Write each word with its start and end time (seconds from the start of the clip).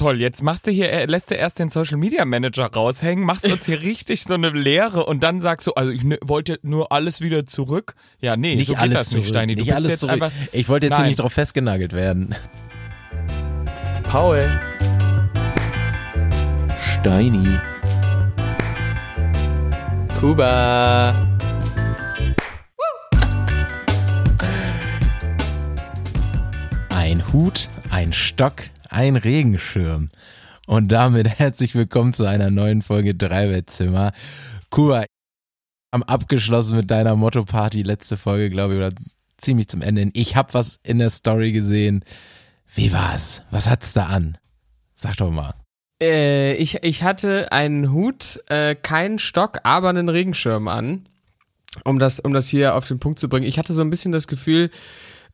toll. 0.00 0.20
Jetzt 0.20 0.42
machst 0.42 0.66
du 0.66 0.70
hier, 0.70 0.90
äh, 0.90 1.04
lässt 1.04 1.30
du 1.30 1.34
erst 1.34 1.58
den 1.58 1.68
Social 1.70 1.98
Media 1.98 2.24
Manager 2.24 2.66
raushängen, 2.72 3.24
machst 3.24 3.50
uns 3.50 3.66
hier 3.66 3.80
richtig 3.82 4.22
so 4.22 4.34
eine 4.34 4.48
Lehre 4.50 5.04
und 5.04 5.22
dann 5.22 5.40
sagst 5.40 5.66
du, 5.66 5.72
also 5.72 5.90
ich 5.90 6.04
ne, 6.04 6.18
wollte 6.24 6.58
nur 6.62 6.90
alles 6.90 7.20
wieder 7.20 7.46
zurück. 7.46 7.94
Ja, 8.20 8.36
nee, 8.36 8.54
Nicht 8.54 8.68
so 8.68 8.72
geht 8.74 8.82
alles 8.82 8.94
das 8.94 9.08
zurück. 9.10 9.20
nicht, 9.24 9.28
Steini. 9.28 9.54
Du 9.54 9.60
nicht 9.60 9.74
bist 9.74 9.88
jetzt 9.88 10.00
zurück. 10.00 10.14
einfach. 10.14 10.32
ich 10.52 10.68
wollte 10.68 10.86
jetzt 10.86 10.96
hier 10.96 11.02
Nein. 11.02 11.10
nicht 11.10 11.20
drauf 11.20 11.32
festgenagelt 11.32 11.92
werden. 11.92 12.34
Paul. 14.08 14.48
Steini. 17.00 17.58
Kuba. 20.18 21.26
Ein 26.88 27.32
Hut, 27.32 27.68
ein 27.90 28.12
Stock, 28.12 28.62
ein 28.90 29.16
Regenschirm. 29.16 30.08
Und 30.66 30.88
damit 30.88 31.28
herzlich 31.38 31.74
willkommen 31.74 32.12
zu 32.12 32.26
einer 32.26 32.50
neuen 32.50 32.82
Folge 32.82 33.14
Dreibettzimmer. 33.14 34.12
Kuba, 34.68 35.04
haben 35.92 36.02
abgeschlossen 36.04 36.76
mit 36.76 36.90
deiner 36.90 37.16
Motto-Party, 37.16 37.82
letzte 37.82 38.16
Folge, 38.16 38.50
glaube 38.50 38.74
ich, 38.74 38.78
oder 38.78 38.92
ziemlich 39.38 39.68
zum 39.68 39.82
Ende. 39.82 40.10
Ich 40.12 40.36
habe 40.36 40.54
was 40.54 40.78
in 40.84 40.98
der 40.98 41.10
Story 41.10 41.52
gesehen. 41.52 42.04
Wie 42.74 42.92
war's? 42.92 43.42
Was 43.50 43.68
hat's 43.68 43.92
da 43.92 44.06
an? 44.06 44.38
Sag 44.94 45.16
doch 45.16 45.30
mal. 45.30 45.54
Äh, 46.00 46.54
ich, 46.54 46.82
ich 46.84 47.02
hatte 47.02 47.50
einen 47.50 47.90
Hut, 47.92 48.40
äh, 48.46 48.74
keinen 48.76 49.18
Stock, 49.18 49.58
aber 49.64 49.88
einen 49.88 50.08
Regenschirm 50.08 50.68
an. 50.68 51.06
Um 51.84 51.98
das, 51.98 52.20
um 52.20 52.32
das 52.32 52.48
hier 52.48 52.74
auf 52.74 52.86
den 52.86 52.98
Punkt 52.98 53.18
zu 53.18 53.28
bringen. 53.28 53.46
Ich 53.46 53.58
hatte 53.58 53.74
so 53.74 53.82
ein 53.82 53.90
bisschen 53.90 54.12
das 54.12 54.26
Gefühl, 54.26 54.70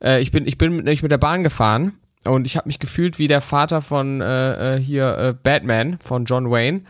äh, 0.02 0.20
ich 0.20 0.30
bin, 0.30 0.46
ich 0.46 0.58
bin 0.58 0.76
nämlich 0.76 1.02
mit 1.02 1.12
der 1.12 1.18
Bahn 1.18 1.42
gefahren 1.42 1.98
und 2.24 2.46
ich 2.46 2.56
habe 2.56 2.68
mich 2.68 2.78
gefühlt 2.78 3.18
wie 3.18 3.28
der 3.28 3.40
Vater 3.40 3.82
von 3.82 4.20
äh, 4.20 4.76
äh, 4.76 4.80
hier 4.80 5.18
äh, 5.18 5.34
Batman 5.34 5.98
von 5.98 6.24
John 6.24 6.50
Wayne. 6.50 6.82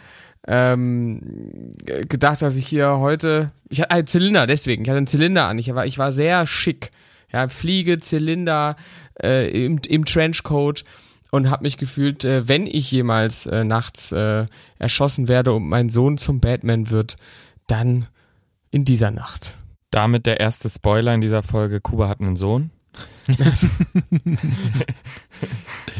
Ähm, 0.48 1.72
gedacht, 2.08 2.40
dass 2.40 2.56
ich 2.56 2.68
hier 2.68 2.98
heute, 2.98 3.48
ich 3.68 3.80
hatte 3.80 3.90
einen 3.90 4.06
Zylinder, 4.06 4.46
deswegen, 4.46 4.84
ich 4.84 4.88
hatte 4.88 4.98
einen 4.98 5.08
Zylinder 5.08 5.46
an. 5.46 5.58
Ich 5.58 5.74
war, 5.74 5.86
ich 5.86 5.98
war 5.98 6.12
sehr 6.12 6.46
schick. 6.46 6.90
Ja, 7.32 7.48
Fliege, 7.48 7.98
Zylinder, 7.98 8.76
äh, 9.20 9.50
im, 9.64 9.80
im 9.88 10.04
Trenchcoat 10.04 10.84
und 11.32 11.50
habe 11.50 11.64
mich 11.64 11.76
gefühlt, 11.76 12.24
äh, 12.24 12.48
wenn 12.48 12.66
ich 12.66 12.90
jemals 12.90 13.46
äh, 13.46 13.64
nachts 13.64 14.12
äh, 14.12 14.46
erschossen 14.78 15.28
werde 15.28 15.52
und 15.52 15.68
mein 15.68 15.88
Sohn 15.88 16.18
zum 16.18 16.40
Batman 16.40 16.90
wird, 16.90 17.16
dann 17.66 18.06
in 18.70 18.84
dieser 18.84 19.10
Nacht. 19.10 19.56
Damit 19.90 20.26
der 20.26 20.40
erste 20.40 20.68
Spoiler 20.68 21.14
in 21.14 21.20
dieser 21.20 21.42
Folge. 21.42 21.80
Kuba 21.80 22.08
hat 22.08 22.20
einen 22.20 22.36
Sohn. 22.36 22.70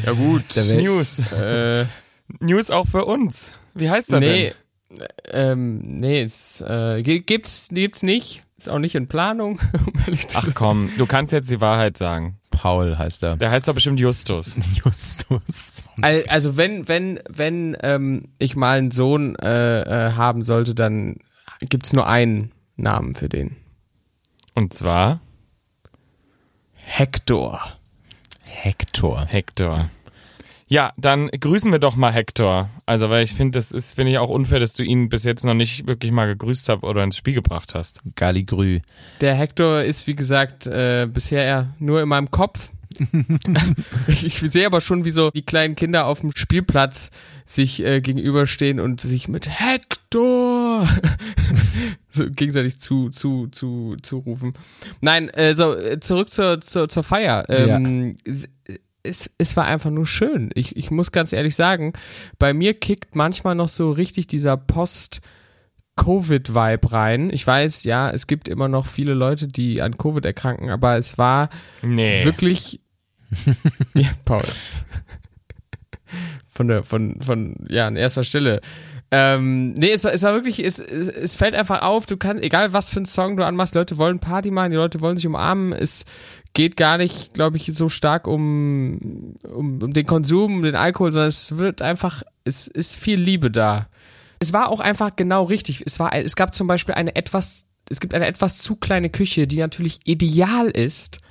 Ja 0.05 0.11
gut. 0.13 0.43
News. 0.55 1.19
Äh, 1.31 1.85
News 2.39 2.71
auch 2.71 2.87
für 2.87 3.05
uns. 3.05 3.53
Wie 3.73 3.89
heißt 3.89 4.11
er 4.13 4.19
nee, 4.19 4.53
denn? 4.89 4.99
äh, 5.31 5.51
ähm, 5.51 5.79
nee, 5.99 6.21
es 6.21 6.61
äh, 6.61 7.01
gi- 7.03 7.19
gibt's, 7.21 7.67
gibt's 7.71 8.03
nicht. 8.03 8.41
Ist 8.57 8.69
auch 8.69 8.79
nicht 8.79 8.95
in 8.95 9.07
Planung, 9.07 9.59
um 9.85 9.93
ehrlich 10.05 10.27
zu 10.27 10.39
Ach 10.39 10.47
komm, 10.55 10.89
du 10.97 11.05
kannst 11.05 11.31
jetzt 11.31 11.51
die 11.51 11.61
Wahrheit 11.61 11.95
sagen. 11.97 12.39
Paul 12.49 12.97
heißt 12.97 13.23
er. 13.23 13.37
Der 13.37 13.51
heißt 13.51 13.67
doch 13.67 13.75
bestimmt 13.75 13.99
Justus. 13.99 14.55
Justus. 14.83 15.83
Al- 16.01 16.25
Also 16.27 16.57
wenn, 16.57 16.87
wenn, 16.87 17.19
wenn 17.29 17.77
ähm, 17.81 18.29
ich 18.39 18.55
mal 18.55 18.79
einen 18.79 18.89
Sohn 18.91 19.35
äh, 19.35 19.81
äh, 20.07 20.11
haben 20.13 20.43
sollte, 20.43 20.73
dann 20.73 21.17
gibt's 21.59 21.93
nur 21.93 22.07
einen 22.07 22.51
Namen 22.77 23.13
für 23.13 23.29
den. 23.29 23.55
Und 24.55 24.73
zwar 24.73 25.19
Hector. 26.89 27.59
Hector. 28.41 29.25
Hector. 29.25 29.89
Ja, 30.67 30.93
dann 30.97 31.27
grüßen 31.27 31.71
wir 31.71 31.79
doch 31.79 31.95
mal 31.95 32.11
Hector. 32.11 32.69
Also, 32.85 33.09
weil 33.09 33.23
ich 33.23 33.33
finde, 33.33 33.57
das 33.57 33.71
ist, 33.71 33.93
finde 33.93 34.13
ich 34.13 34.17
auch 34.17 34.29
unfair, 34.29 34.59
dass 34.59 34.73
du 34.73 34.83
ihn 34.83 35.09
bis 35.09 35.23
jetzt 35.23 35.45
noch 35.45 35.53
nicht 35.53 35.87
wirklich 35.87 36.11
mal 36.11 36.27
gegrüßt 36.27 36.69
hast 36.69 36.83
oder 36.83 37.03
ins 37.03 37.17
Spiel 37.17 37.35
gebracht 37.35 37.75
hast. 37.75 38.01
Galligrü. 38.15 38.79
Der 39.21 39.35
Hector 39.35 39.83
ist, 39.83 40.07
wie 40.07 40.15
gesagt, 40.15 40.65
äh, 40.65 41.07
bisher 41.11 41.43
eher 41.43 41.73
nur 41.77 42.01
in 42.01 42.09
meinem 42.09 42.31
Kopf. 42.31 42.69
ich, 44.07 44.25
ich 44.25 44.39
sehe 44.39 44.65
aber 44.65 44.81
schon, 44.81 45.05
wie 45.05 45.11
so 45.11 45.29
die 45.29 45.43
kleinen 45.43 45.75
Kinder 45.75 46.07
auf 46.07 46.21
dem 46.21 46.31
Spielplatz 46.35 47.11
sich 47.45 47.85
äh, 47.85 48.01
gegenüberstehen 48.01 48.79
und 48.79 49.01
sich 49.01 49.27
mit 49.27 49.47
Hector 49.47 50.66
so 52.11 52.29
gegenseitig 52.29 52.79
zu, 52.79 53.09
zu, 53.09 53.47
zu, 53.47 53.95
zu 54.01 54.17
rufen. 54.19 54.53
Nein, 55.01 55.29
äh, 55.29 55.55
so, 55.55 55.75
äh, 55.75 55.99
zurück 55.99 56.29
zur, 56.29 56.59
zur, 56.61 56.89
zur 56.89 57.03
Feier. 57.03 57.45
Ähm, 57.49 58.15
es, 59.03 59.29
es 59.37 59.55
war 59.55 59.65
einfach 59.65 59.89
nur 59.89 60.05
schön. 60.05 60.49
Ich, 60.53 60.75
ich 60.75 60.91
muss 60.91 61.11
ganz 61.11 61.31
ehrlich 61.33 61.55
sagen, 61.55 61.93
bei 62.39 62.53
mir 62.53 62.73
kickt 62.73 63.15
manchmal 63.15 63.55
noch 63.55 63.69
so 63.69 63.91
richtig 63.91 64.27
dieser 64.27 64.57
Post- 64.57 65.21
Covid-Vibe 65.99 66.91
rein. 66.91 67.31
Ich 67.33 67.47
weiß, 67.47 67.83
ja, 67.83 68.11
es 68.11 68.27
gibt 68.27 68.47
immer 68.47 68.67
noch 68.67 68.85
viele 68.85 69.15
Leute, 69.15 69.47
die 69.47 69.81
an 69.81 69.97
Covid 69.97 70.23
erkranken, 70.25 70.69
aber 70.69 70.95
es 70.99 71.17
war 71.17 71.49
Nee. 71.81 72.23
wirklich. 72.23 72.81
ja, 73.95 74.07
Paul. 74.23 74.43
Von 76.49 76.67
der, 76.69 76.83
von, 76.83 77.19
von, 77.21 77.55
ja, 77.69 77.85
an 77.87 77.95
erster 77.95 78.23
Stelle. 78.23 78.61
Ähm, 79.09 79.71
nee, 79.73 79.91
es 79.91 80.03
war, 80.03 80.11
es 80.11 80.23
war 80.23 80.33
wirklich, 80.33 80.59
es, 80.59 80.79
es, 80.79 81.07
es 81.07 81.35
fällt 81.37 81.55
einfach 81.55 81.81
auf, 81.81 82.05
du 82.05 82.17
kannst, 82.17 82.43
egal 82.43 82.73
was 82.73 82.89
für 82.89 82.97
einen 82.97 83.05
Song 83.05 83.37
du 83.37 83.45
anmachst, 83.45 83.73
Leute 83.73 83.97
wollen 83.97 84.19
Party 84.19 84.51
machen, 84.51 84.71
die 84.71 84.77
Leute 84.77 84.99
wollen 84.99 85.15
sich 85.15 85.25
umarmen, 85.25 85.71
es 85.71 86.03
geht 86.53 86.75
gar 86.75 86.97
nicht, 86.97 87.33
glaube 87.33 87.55
ich, 87.55 87.71
so 87.73 87.87
stark 87.87 88.27
um, 88.27 89.35
um, 89.43 89.81
um 89.81 89.93
den 89.93 90.05
Konsum, 90.05 90.55
um 90.55 90.61
den 90.61 90.75
Alkohol, 90.75 91.11
sondern 91.11 91.29
es 91.29 91.57
wird 91.57 91.81
einfach, 91.81 92.23
es 92.43 92.67
ist 92.67 92.97
viel 92.97 93.19
Liebe 93.19 93.49
da. 93.49 93.87
Es 94.39 94.53
war 94.53 94.69
auch 94.69 94.79
einfach 94.79 95.15
genau 95.15 95.45
richtig. 95.45 95.83
Es 95.85 95.99
war, 95.99 96.13
es 96.13 96.35
gab 96.35 96.53
zum 96.53 96.67
Beispiel 96.67 96.95
eine 96.95 97.15
etwas, 97.15 97.65
es 97.89 97.99
gibt 97.99 98.13
eine 98.13 98.27
etwas 98.27 98.59
zu 98.59 98.75
kleine 98.75 99.09
Küche, 99.09 99.47
die 99.47 99.57
natürlich 99.57 99.99
ideal 100.05 100.69
ist, 100.69 101.21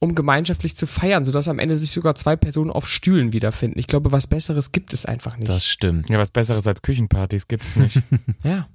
um 0.00 0.14
gemeinschaftlich 0.14 0.76
zu 0.76 0.86
feiern, 0.86 1.24
sodass 1.24 1.48
am 1.48 1.58
Ende 1.58 1.76
sich 1.76 1.90
sogar 1.90 2.14
zwei 2.14 2.36
Personen 2.36 2.70
auf 2.70 2.88
Stühlen 2.88 3.32
wiederfinden. 3.32 3.78
Ich 3.78 3.86
glaube, 3.86 4.12
was 4.12 4.26
Besseres 4.26 4.72
gibt 4.72 4.92
es 4.92 5.06
einfach 5.06 5.36
nicht. 5.36 5.48
Das 5.48 5.66
stimmt. 5.66 6.08
Ja, 6.08 6.18
was 6.18 6.30
Besseres 6.30 6.66
als 6.66 6.82
Küchenpartys 6.82 7.48
gibt's 7.48 7.76
nicht. 7.76 8.02
ja. 8.44 8.68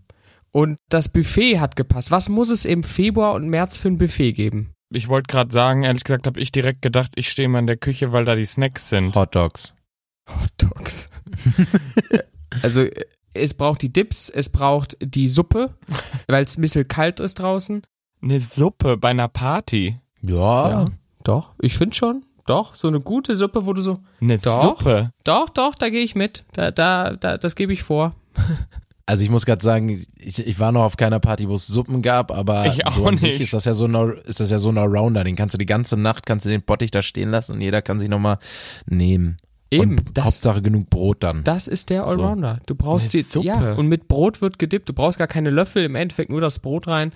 Und 0.52 0.78
das 0.90 1.10
Buffet 1.10 1.60
hat 1.60 1.76
gepasst. 1.76 2.12
Was 2.12 2.30
muss 2.30 2.50
es 2.50 2.66
im 2.66 2.84
Februar 2.84 3.34
und 3.34 3.50
März 3.50 3.78
für 3.78 3.88
ein 3.88 3.98
Buffet 3.98 4.34
geben? 4.34 4.74
ich 4.96 5.08
wollte 5.08 5.28
gerade 5.28 5.52
sagen, 5.52 5.84
ehrlich 5.84 6.04
gesagt, 6.04 6.28
habe 6.28 6.40
ich 6.40 6.52
direkt 6.52 6.82
gedacht, 6.82 7.12
ich 7.16 7.30
stehe 7.30 7.50
mal 7.50 7.60
in 7.60 7.68
der 7.68 7.78
Küche, 7.78 8.12
weil 8.12 8.26
da 8.26 8.36
die 8.36 8.46
Snacks 8.46 8.90
sind. 8.90 9.16
Hot 9.16 9.36
Dogs. 9.36 9.76
Hot 10.30 10.52
Dogs. 10.58 11.10
also 12.62 12.86
es 13.34 13.54
braucht 13.54 13.82
die 13.82 13.92
Dips, 13.92 14.30
es 14.30 14.50
braucht 14.50 14.98
die 15.02 15.28
Suppe, 15.28 15.76
weil 16.28 16.44
es 16.44 16.58
ein 16.58 16.62
bisschen 16.62 16.88
kalt 16.88 17.20
ist 17.20 17.40
draußen. 17.40 17.82
Eine 18.22 18.40
Suppe 18.40 18.98
bei 18.98 19.10
einer 19.10 19.28
Party. 19.28 20.00
Ja. 20.22 20.86
Doch, 21.24 21.52
ich 21.62 21.78
finde 21.78 21.96
schon. 21.96 22.24
Doch, 22.46 22.74
so 22.76 22.90
eine 22.90 23.00
gute 23.00 23.38
Suppe, 23.38 23.66
wo 23.66 23.72
du 23.74 23.82
so, 23.82 24.00
Eine 24.20 24.38
Doch. 24.38 24.62
Suppe. 24.62 25.12
doch, 25.24 25.48
doch, 25.50 25.76
da 25.76 25.90
gehe 25.90 26.04
ich 26.04 26.14
mit. 26.16 26.44
Da, 26.52 26.72
da, 26.72 27.14
da, 27.16 27.38
das 27.38 27.56
gebe 27.56 27.74
ich 27.74 27.84
vor. 27.84 28.16
Also 29.06 29.26
ich 29.26 29.30
muss 29.30 29.46
gerade 29.46 29.62
sagen, 29.62 29.90
ich, 30.18 30.40
ich 30.48 30.60
war 30.62 30.72
noch 30.72 30.84
auf 30.84 30.96
keiner 30.96 31.20
Party, 31.20 31.50
wo 31.50 31.56
es 31.56 31.68
Suppen 31.68 32.02
gab, 32.02 32.32
aber 32.32 32.68
Ich 32.68 32.88
auch 32.88 32.96
so 32.96 33.06
an 33.06 33.18
sich 33.18 33.34
nicht. 33.34 33.42
ist 33.42 33.54
das 33.54 33.66
ja 33.66 33.74
so 33.74 33.84
ein, 33.86 33.94
ist 34.26 34.40
das 34.40 34.50
ja 34.50 34.60
so 34.60 34.70
ein 34.70 34.78
Allrounder. 34.78 35.26
Den 35.26 35.36
kannst 35.36 35.54
du 35.54 35.58
die 35.58 35.66
ganze 35.66 35.98
Nacht, 35.98 36.26
kannst 36.26 36.46
du 36.46 36.50
den 36.50 36.62
Bottich 36.64 36.90
da 36.90 37.02
stehen 37.02 37.30
lassen 37.30 37.52
und 37.52 37.60
jeder 37.62 37.82
kann 37.82 38.00
sich 38.00 38.08
nochmal 38.08 38.38
nehmen. 38.86 39.40
Eben, 39.72 39.98
und 39.98 40.18
das, 40.18 40.24
Hauptsache 40.24 40.62
genug 40.62 40.90
Brot 40.90 41.22
dann. 41.22 41.44
das 41.44 41.68
ist 41.68 41.90
der 41.90 42.06
Allrounder. 42.08 42.60
Du 42.66 42.76
brauchst 42.76 43.08
Eine 43.08 43.12
die 43.12 43.22
Suppe. 43.24 43.46
Ja, 43.48 43.74
und 43.74 43.88
mit 43.88 44.08
Brot 44.08 44.40
wird 44.40 44.58
gedippt. 44.58 44.88
Du 44.88 44.94
brauchst 44.94 45.18
gar 45.18 45.28
keine 45.28 45.50
Löffel, 45.50 45.84
im 45.84 45.96
Endeffekt 45.96 46.30
nur 46.32 46.40
das 46.40 46.60
Brot 46.60 46.88
rein. 46.88 47.12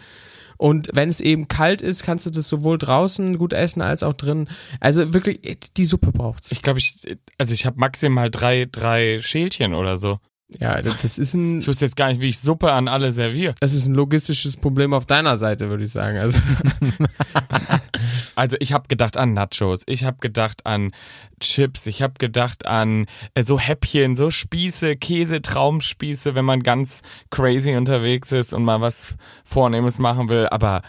Und 0.58 0.90
wenn 0.94 1.10
es 1.10 1.22
eben 1.22 1.48
kalt 1.48 1.82
ist, 1.82 2.04
kannst 2.04 2.26
du 2.26 2.30
das 2.30 2.50
sowohl 2.50 2.78
draußen 2.78 3.38
gut 3.38 3.54
essen 3.54 3.82
als 3.82 4.04
auch 4.04 4.14
drin. 4.14 4.50
Also 4.80 5.14
wirklich, 5.14 5.58
die 5.78 5.86
Suppe 5.86 6.12
braucht's. 6.12 6.52
Ich 6.52 6.62
glaube, 6.62 6.80
ich, 6.80 7.18
also 7.38 7.54
ich 7.54 7.66
habe 7.66 7.80
maximal 7.80 8.30
drei, 8.30 8.68
drei 8.72 9.20
Schälchen 9.20 9.74
oder 9.74 9.98
so. 9.98 10.20
Ja, 10.60 10.82
das 10.82 11.18
ist 11.18 11.34
ein, 11.34 11.60
Ich 11.60 11.68
wusste 11.68 11.86
jetzt 11.86 11.98
gar 11.98 12.08
nicht, 12.08 12.22
wie 12.22 12.30
ich 12.30 12.40
Suppe 12.40 12.72
an 12.72 12.88
alle 12.88 13.12
serviere. 13.12 13.56
das 13.60 13.74
ist 13.74 13.86
ein 13.86 13.94
logistisches 13.96 14.56
Problem 14.56 14.94
auf 14.94 15.06
deiner 15.06 15.36
Seite, 15.36 15.70
würde 15.70 15.84
ich 15.84 15.92
sagen. 15.92 16.18
Also, 16.18 16.40
Also 18.36 18.56
ich 18.60 18.72
habe 18.72 18.88
gedacht 18.88 19.18
an 19.18 19.34
Nachos, 19.34 19.82
ich 19.88 20.04
habe 20.04 20.18
gedacht 20.20 20.66
an 20.68 20.92
Chips, 21.40 21.88
ich 21.88 22.04
habe 22.04 22.14
gedacht 22.20 22.68
an 22.68 23.08
äh, 23.34 23.42
so 23.42 23.60
Häppchen, 23.60 24.16
so 24.16 24.30
Spieße, 24.30 24.96
Käse, 24.96 25.42
Traumspieße, 25.42 26.36
wenn 26.36 26.46
man 26.46 26.62
ganz 26.62 27.02
crazy 27.32 27.76
unterwegs 27.76 28.32
ist 28.32 28.54
und 28.54 28.64
mal 28.64 28.80
was 28.80 29.16
Vornehmes 29.44 29.98
machen 29.98 30.30
will. 30.30 30.48
Aber 30.52 30.84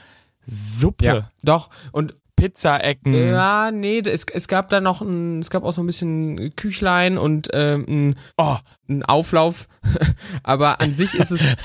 Suppe, 0.47 1.31
doch. 1.43 1.71
Und 1.91 2.17
Pizzaecken, 2.39 3.13
Ja, 3.15 3.71
nee, 3.71 3.99
es, 4.01 4.25
es 4.33 4.49
gab 4.49 4.69
da 4.71 4.81
noch 4.81 5.01
ein, 5.01 5.41
es 5.41 5.51
gab 5.51 5.65
auch 5.65 5.73
so 5.73 5.83
ein 5.83 5.87
bisschen 5.87 6.55
Küchlein 6.57 7.19
und 7.19 7.49
ähm, 7.53 7.85
ein, 7.89 8.17
oh, 8.37 8.57
ein 8.89 9.03
Auflauf, 9.05 9.67
aber 10.43 10.81
an 10.81 10.95
sich 10.95 11.15
ist 11.15 11.31
es, 11.33 11.57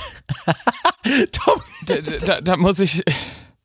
Tom, 1.32 1.62
da, 1.86 1.96
da, 2.02 2.42
da 2.42 2.58
muss 2.58 2.80
ich, 2.80 3.04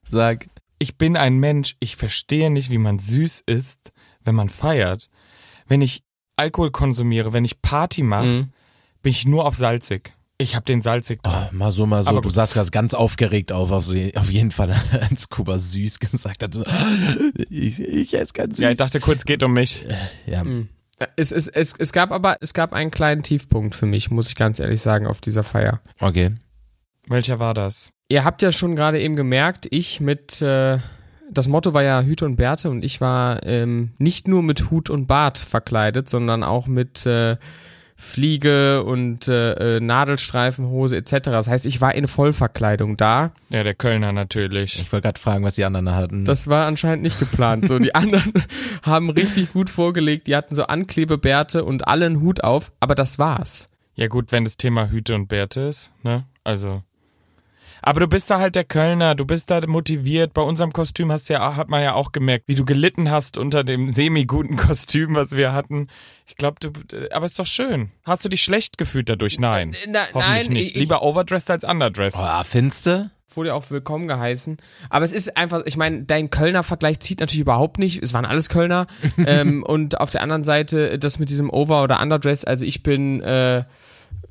sag. 0.09 0.47
ich 0.79 0.97
bin 0.97 1.17
ein 1.17 1.37
Mensch, 1.39 1.77
ich 1.81 1.97
verstehe 1.97 2.51
nicht, 2.51 2.71
wie 2.71 2.79
man 2.79 2.99
süß 2.99 3.43
ist, 3.47 3.93
wenn 4.25 4.35
man 4.35 4.49
feiert. 4.49 5.09
Wenn 5.67 5.81
ich 5.81 6.03
Alkohol 6.37 6.71
konsumiere, 6.71 7.33
wenn 7.33 7.45
ich 7.45 7.61
Party 7.63 8.03
mache, 8.03 8.27
Mhm. 8.27 8.53
bin 9.03 9.11
ich 9.11 9.27
nur 9.27 9.45
auf 9.45 9.55
salzig. 9.55 10.13
Ich 10.41 10.55
habe 10.55 10.65
den 10.65 10.83
salzig 10.83 11.21
drauf. 11.23 11.49
Oh, 11.51 11.55
mal 11.57 11.73
so, 11.73 11.85
mal 11.85 12.03
so. 12.03 12.11
Aber 12.11 12.21
du 12.21 12.29
gut. 12.29 12.33
sahst 12.35 12.55
gerade 12.55 12.71
ganz 12.71 12.95
aufgeregt 12.95 13.51
auf, 13.51 13.73
auf, 13.73 13.85
so- 13.85 13.97
auf 14.15 14.31
jeden 14.31 14.53
Fall, 14.53 14.71
als 15.11 15.29
Kuba 15.31 15.59
süß 15.59 15.99
gesagt 15.99 16.43
hat. 16.45 16.55
Ich, 17.51 17.81
ich 17.81 18.15
esse 18.15 18.33
ganz 18.35 18.57
süß. 18.57 18.63
Ja, 18.63 18.71
ich 18.71 18.79
dachte 18.79 19.01
kurz, 19.01 19.25
geht 19.25 19.43
um 19.43 19.53
mich. 19.53 19.85
ja. 20.27 20.45
Es, 21.17 21.33
es, 21.33 21.49
es, 21.49 21.75
es 21.79 21.93
gab 21.93 22.11
aber, 22.13 22.37
es 22.41 22.55
gab 22.55 22.73
einen 22.73 22.91
kleinen 22.91 23.23
Tiefpunkt 23.23 23.75
für 23.75 23.87
mich, 23.87 24.11
muss 24.11 24.29
ich 24.29 24.35
ganz 24.37 24.59
ehrlich 24.59 24.81
sagen, 24.81 25.07
auf 25.07 25.21
dieser 25.21 25.43
Feier. 25.45 25.81
okay. 26.01 26.35
Welcher 27.11 27.41
war 27.41 27.55
das? 27.55 27.93
Ihr 28.11 28.25
habt 28.25 28.43
ja 28.43 28.53
schon 28.53 28.77
gerade 28.77 29.01
eben 29.01 29.17
gemerkt, 29.17 29.67
ich 29.71 29.99
mit, 30.01 30.43
äh, 30.43 30.79
das 31.31 31.49
Motto 31.49 31.73
war 31.73 31.83
ja 31.83 32.03
Hüte 32.03 32.27
und 32.27 32.37
Bärte 32.37 32.69
und 32.69 32.85
ich 32.85 33.01
war 33.01 33.45
ähm, 33.47 33.93
nicht 33.99 34.29
nur 34.29 34.43
mit 34.43 34.71
Hut 34.71 34.91
und 34.91 35.07
Bart 35.07 35.39
verkleidet, 35.39 36.09
sondern 36.11 36.43
auch 36.43 36.67
mit 36.67 37.07
äh, 37.07 37.37
Fliege 38.01 38.85
und 38.85 39.27
äh, 39.27 39.77
äh, 39.77 39.81
Nadelstreifenhose 39.81 40.97
etc. 40.97 41.15
Das 41.25 41.49
heißt, 41.49 41.67
ich 41.67 41.81
war 41.81 41.97
in 41.97 42.07
Vollverkleidung 42.07 42.97
da. 42.97 43.33
Ja, 43.51 43.65
der 43.65 43.75
Kölner 43.75 44.13
natürlich. 44.13 44.81
Ich 44.81 44.93
wollte 44.93 45.09
gerade 45.09 45.21
fragen, 45.21 45.45
was 45.45 45.57
die 45.57 45.65
anderen 45.65 45.93
hatten. 45.93 46.25
Das 46.25 46.47
war 46.47 46.67
anscheinend 46.67 47.03
nicht 47.03 47.19
geplant. 47.19 47.67
So, 47.67 47.81
die 47.81 47.95
anderen 47.97 48.33
haben 48.83 49.11
richtig 49.11 49.53
gut 49.53 49.69
vorgelegt. 49.69 50.29
Die 50.29 50.37
hatten 50.37 50.55
so 50.55 50.65
Anklebebärte 50.65 51.65
und 51.65 51.89
alle 51.89 52.07
einen 52.07 52.21
Hut 52.21 52.45
auf, 52.45 52.71
aber 52.79 52.95
das 52.95 53.19
war's. 53.19 53.69
Ja 53.97 54.07
gut, 54.07 54.31
wenn 54.31 54.45
das 54.45 54.57
Thema 54.57 54.91
Hüte 54.91 55.17
und 55.17 55.27
Bärte 55.27 55.63
ist, 55.63 55.93
ne? 56.05 56.25
Also. 56.45 56.85
Aber 57.83 58.01
du 58.01 58.09
bist 58.09 58.31
da 58.31 58.39
halt 58.39 58.55
der 58.55 58.65
Kölner, 58.65 59.15
du 59.15 59.25
bist 59.25 59.51
da 59.51 59.61
motiviert. 59.67 60.35
Bei 60.35 60.43
unserem 60.43 60.73
Kostüm 60.73 61.13
hast 61.13 61.29
ja, 61.29 61.57
hat 61.57 61.69
man 61.69 61.83
ja 61.83 61.95
auch 61.95 62.13
gemerkt, 62.13 62.49
wie 62.49 62.55
du 62.55 62.65
gelitten 62.65 63.11
hast 63.11 63.39
unter 63.39 63.65
dem 63.65 63.91
semi-guten 63.91 64.57
Kostüm, 64.57 65.15
was 65.15 65.33
wir 65.33 65.53
hatten. 65.53 65.89
Ich 66.27 66.37
glaube, 66.37 66.57
du, 66.61 66.71
aber 67.13 67.27
ist 67.27 67.39
doch 67.39 67.47
schön. 67.47 67.91
Hast 68.05 68.25
du 68.25 68.29
dich 68.29 68.43
schlecht 68.43 68.79
gefühlt 68.79 69.09
dadurch? 69.09 69.39
Nein. 69.39 69.75
Na, 69.89 70.01
Hoffentlich 70.13 70.25
nein, 70.25 70.47
nicht. 70.49 70.63
ich, 70.63 70.75
ich 70.75 70.81
Lieber 70.81 71.03
overdressed 71.03 71.51
als 71.51 71.65
underdressed. 71.65 72.21
oh, 72.23 72.45
findste? 72.45 73.11
wurde 73.39 73.55
auch 73.55 73.71
willkommen 73.71 74.09
geheißen. 74.09 74.59
Aber 74.91 75.05
es 75.05 75.15
ist 75.15 75.37
einfach, 75.37 75.63
ich 75.65 75.77
meine, 75.77 76.03
dein 76.03 76.29
Kölner 76.29 76.63
Vergleich 76.63 77.01
zieht 77.01 77.21
natürlich 77.21 77.41
überhaupt 77.41 77.79
nicht. 77.79 78.03
Es 78.03 78.13
waren 78.13 78.27
alles 78.27 78.49
Kölner. 78.51 78.87
ähm, 79.27 79.63
und 79.63 80.01
auf 80.01 80.11
der 80.11 80.23
anderen 80.23 80.43
Seite 80.45 80.99
das 80.99 81.19
mit 81.19 81.31
diesem 81.31 81.49
Over- 81.49 81.83
oder 81.83 82.03
Underdress. 82.03 82.45
Also 82.45 82.67
ich 82.67 82.83
bin 82.83 83.23
äh, 83.23 83.63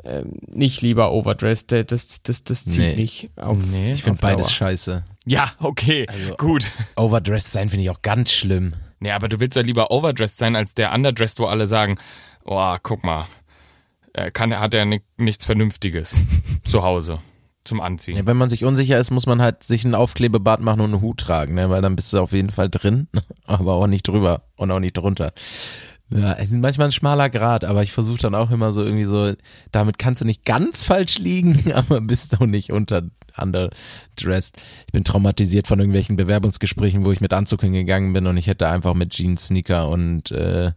ähm, 0.03 0.33
nicht 0.47 0.81
lieber 0.81 1.11
overdressed. 1.11 1.71
Das, 1.71 2.21
das, 2.21 2.43
das 2.43 2.65
zieht 2.65 2.77
Nee. 2.79 2.95
nicht 2.95 3.29
auf. 3.35 3.57
Nee. 3.71 3.93
Ich 3.93 4.03
finde 4.03 4.19
beides 4.21 4.51
scheiße. 4.51 5.03
Ja, 5.25 5.51
okay, 5.59 6.05
gut. 6.37 6.71
Overdressed 6.95 7.51
sein 7.51 7.69
finde 7.69 7.83
ich 7.83 7.89
auch 7.89 8.01
ganz 8.01 8.31
schlimm. 8.31 8.73
Nee, 8.99 9.11
aber 9.11 9.27
du 9.29 9.39
willst 9.39 9.55
ja 9.55 9.61
lieber 9.61 9.91
overdressed 9.91 10.37
sein 10.37 10.55
als 10.55 10.73
der 10.73 10.93
underdressed, 10.93 11.39
wo 11.39 11.45
alle 11.45 11.67
sagen, 11.67 11.99
oh, 12.45 12.75
guck 12.81 13.03
mal, 13.03 13.27
er 14.13 14.31
kann, 14.31 14.57
hat 14.57 14.73
er 14.73 14.85
ni 14.85 15.01
nichts 15.17 15.45
Vernünftiges 15.45 16.15
zu 16.63 16.83
Hause 16.83 17.19
zum 17.63 17.81
Anziehen. 17.81 18.17
Ja, 18.17 18.25
wenn 18.25 18.37
man 18.37 18.49
sich 18.49 18.63
unsicher 18.63 18.97
ist, 18.97 19.11
muss 19.11 19.25
man 19.27 19.41
halt 19.41 19.61
sich 19.61 19.83
einen 19.83 19.93
Aufklebebart 19.93 20.61
machen 20.61 20.79
und 20.79 20.93
einen 20.93 21.01
Hut 21.01 21.19
tragen, 21.19 21.53
ne? 21.55 21.69
weil 21.69 21.81
dann 21.81 21.95
bist 21.95 22.13
du 22.13 22.19
auf 22.19 22.31
jeden 22.31 22.49
Fall 22.49 22.69
drin, 22.69 23.07
aber 23.45 23.73
auch 23.73 23.87
nicht 23.87 24.07
drüber 24.07 24.43
und 24.55 24.71
auch 24.71 24.79
nicht 24.79 24.97
drunter. 24.97 25.33
Ja, 26.09 26.33
es 26.33 26.51
ist 26.51 26.57
manchmal 26.61 26.87
ein 26.87 26.91
schmaler 26.93 27.29
Grad, 27.29 27.65
aber 27.65 27.83
ich 27.83 27.91
versuche 27.91 28.19
dann 28.19 28.33
auch 28.35 28.49
immer 28.49 28.71
so 28.71 28.81
irgendwie 28.83 29.03
so, 29.03 29.33
damit 29.71 29.99
kannst 29.99 30.21
du 30.21 30.25
nicht 30.25 30.45
ganz 30.45 30.83
falsch 30.83 31.19
liegen, 31.19 31.71
aber 31.73 31.99
bist 32.01 32.39
du 32.39 32.45
nicht 32.45 32.71
unter 32.71 33.03
underdressed. 33.39 34.57
Ich 34.87 34.93
bin 34.93 35.03
traumatisiert 35.03 35.67
von 35.67 35.79
irgendwelchen 35.79 36.15
Bewerbungsgesprächen, 36.15 37.05
wo 37.05 37.11
ich 37.11 37.21
mit 37.21 37.33
Anzug 37.33 37.61
hingegangen 37.61 38.13
bin 38.13 38.25
und 38.25 38.37
ich 38.37 38.47
hätte 38.47 38.67
einfach 38.67 38.93
mit 38.93 39.11
Jeans, 39.11 39.47
Sneaker 39.47 39.89
und 39.89 40.31
äh, 40.31 40.71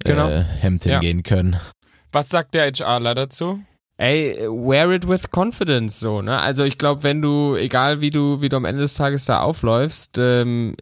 Genau. 0.00 0.28
äh, 0.28 0.44
Hemd 0.60 0.84
Ja. 0.84 0.94
hingehen 0.94 1.22
können. 1.22 1.56
Was 2.12 2.28
sagt 2.28 2.54
der 2.54 2.70
HRler 2.72 3.14
dazu? 3.14 3.60
Ey, 3.96 4.36
wear 4.48 4.92
it 4.92 5.08
with 5.08 5.30
confidence, 5.34 5.98
so, 5.98 6.22
ne? 6.22 6.38
Also 6.38 6.62
ich 6.64 6.78
glaube, 6.78 7.02
wenn 7.02 7.20
du, 7.20 7.56
egal 7.56 8.00
wie 8.00 8.10
du, 8.10 8.40
wie 8.40 8.48
du 8.48 8.56
am 8.56 8.64
Ende 8.64 8.82
des 8.82 8.94
Tages 8.94 9.24
da 9.24 9.40
aufläufst, 9.40 10.18
ähm, 10.18 10.76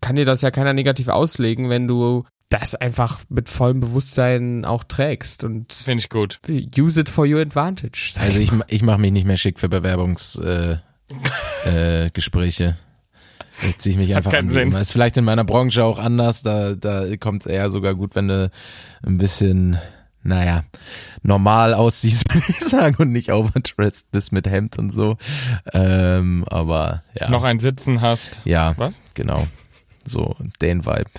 kann 0.00 0.16
dir 0.16 0.24
das 0.24 0.42
ja 0.42 0.50
keiner 0.50 0.72
negativ 0.72 1.08
auslegen, 1.08 1.70
wenn 1.70 1.88
du 1.88 2.24
das 2.48 2.74
einfach 2.74 3.20
mit 3.28 3.48
vollem 3.48 3.80
Bewusstsein 3.80 4.64
auch 4.64 4.82
trägst 4.84 5.44
und 5.44 5.72
Finde 5.72 6.02
ich 6.02 6.08
gut. 6.08 6.40
use 6.76 7.00
it 7.00 7.08
for 7.08 7.24
your 7.24 7.40
advantage. 7.40 8.14
Also 8.18 8.40
ich, 8.40 8.50
ich 8.66 8.82
mache 8.82 8.98
mich 8.98 9.12
nicht 9.12 9.26
mehr 9.26 9.36
schick 9.36 9.60
für 9.60 9.68
Bewerbungsgespräche. 9.68 10.82
Äh, 11.64 12.10
Gespräche. 12.12 12.76
Jetzt 13.62 13.82
ziehe 13.82 13.92
ich 13.92 13.98
mich 13.98 14.10
Hat 14.10 14.18
einfach 14.18 14.32
keinen 14.32 14.48
an. 14.48 14.54
Sinn. 14.54 14.72
Ist 14.72 14.92
vielleicht 14.92 15.16
in 15.16 15.24
meiner 15.24 15.44
Branche 15.44 15.84
auch 15.84 15.98
anders. 15.98 16.42
Da, 16.42 16.74
da 16.74 17.04
kommt 17.16 17.42
es 17.42 17.46
eher 17.46 17.70
sogar 17.70 17.94
gut, 17.94 18.14
wenn 18.16 18.28
du 18.28 18.50
ein 19.02 19.18
bisschen, 19.18 19.78
naja, 20.22 20.62
normal 21.22 21.74
aussiehst, 21.74 22.24
würde 22.34 22.46
ich 22.48 22.60
sagen, 22.60 22.96
und 22.98 23.12
nicht 23.12 23.32
overdressed 23.32 24.10
bist 24.10 24.32
mit 24.32 24.46
Hemd 24.46 24.78
und 24.78 24.90
so. 24.90 25.16
Ähm, 25.72 26.44
aber 26.48 27.02
ja. 27.18 27.30
Noch 27.30 27.44
ein 27.44 27.58
Sitzen 27.58 28.00
hast. 28.00 28.42
ja, 28.44 28.74
Was? 28.76 29.02
genau. 29.14 29.46
So, 30.04 30.36
den 30.60 30.84
Vibe. 30.86 31.10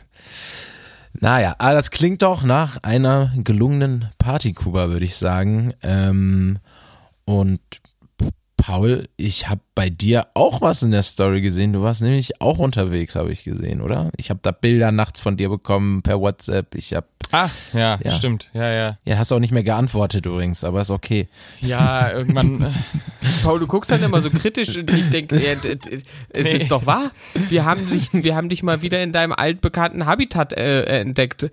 Naja, 1.14 1.56
aber 1.60 1.74
das 1.74 1.92
klingt 1.92 2.22
doch 2.22 2.44
nach 2.44 2.78
einer 2.84 3.34
gelungenen 3.36 4.10
Partykuba, 4.18 4.90
würde 4.90 5.06
ich 5.06 5.16
sagen. 5.16 5.74
Ähm, 5.84 6.60
und 7.26 7.62
Paul, 8.66 9.08
ich 9.18 9.50
habe 9.50 9.62
bei 9.74 9.90
dir 9.90 10.28
auch 10.36 10.62
was 10.62 10.84
in 10.84 10.92
der 10.92 11.02
Story 11.02 11.42
gesehen. 11.42 11.74
Du 11.74 11.82
warst 11.82 12.04
nämlich 12.04 12.40
auch 12.42 12.60
unterwegs, 12.60 13.16
habe 13.16 13.32
ich 13.32 13.44
gesehen, 13.44 13.82
oder? 13.82 14.12
Ich 14.18 14.30
habe 14.30 14.40
da 14.44 14.52
Bilder 14.52 14.92
nachts 14.92 15.20
von 15.20 15.36
dir 15.36 15.50
bekommen 15.50 16.04
per 16.04 16.20
WhatsApp. 16.22 16.76
Ich 16.76 16.94
habe, 16.94 17.08
Ah, 17.32 17.50
ja, 17.74 17.98
Ja. 18.04 18.12
stimmt. 18.12 18.52
Ja, 18.54 18.70
ja. 18.72 18.98
ja, 19.06 19.18
hast 19.18 19.32
auch 19.32 19.40
nicht 19.40 19.52
mehr 19.54 19.64
geantwortet 19.64 20.26
übrigens, 20.26 20.64
aber 20.64 20.82
ist 20.82 20.92
okay. 20.92 21.28
Ja, 21.62 22.12
irgendwann. 22.12 22.62
äh, 22.62 22.70
Paul, 23.44 23.58
du 23.60 23.68
guckst 23.68 23.90
dann 23.90 24.04
immer 24.04 24.22
so 24.22 24.30
kritisch 24.30 24.78
und 24.78 24.92
ich 24.94 25.10
denke, 25.10 25.40
d- 25.40 25.78
es 26.30 26.44
Nee. 26.44 26.52
ist 26.52 26.72
doch 26.72 26.86
wahr. 26.86 27.12
Wir 27.50 27.66
haben 27.66 27.82
dich, 27.90 28.10
wir 28.14 28.36
haben 28.36 28.50
dich 28.50 28.64
mal 28.64 28.82
wieder 28.82 29.02
in 29.02 29.12
deinem 29.14 29.32
altbekannten 29.32 30.06
Habitat 30.06 30.54
äh, 30.54 30.82
äh, 30.84 31.00
entdeckt. 31.02 31.50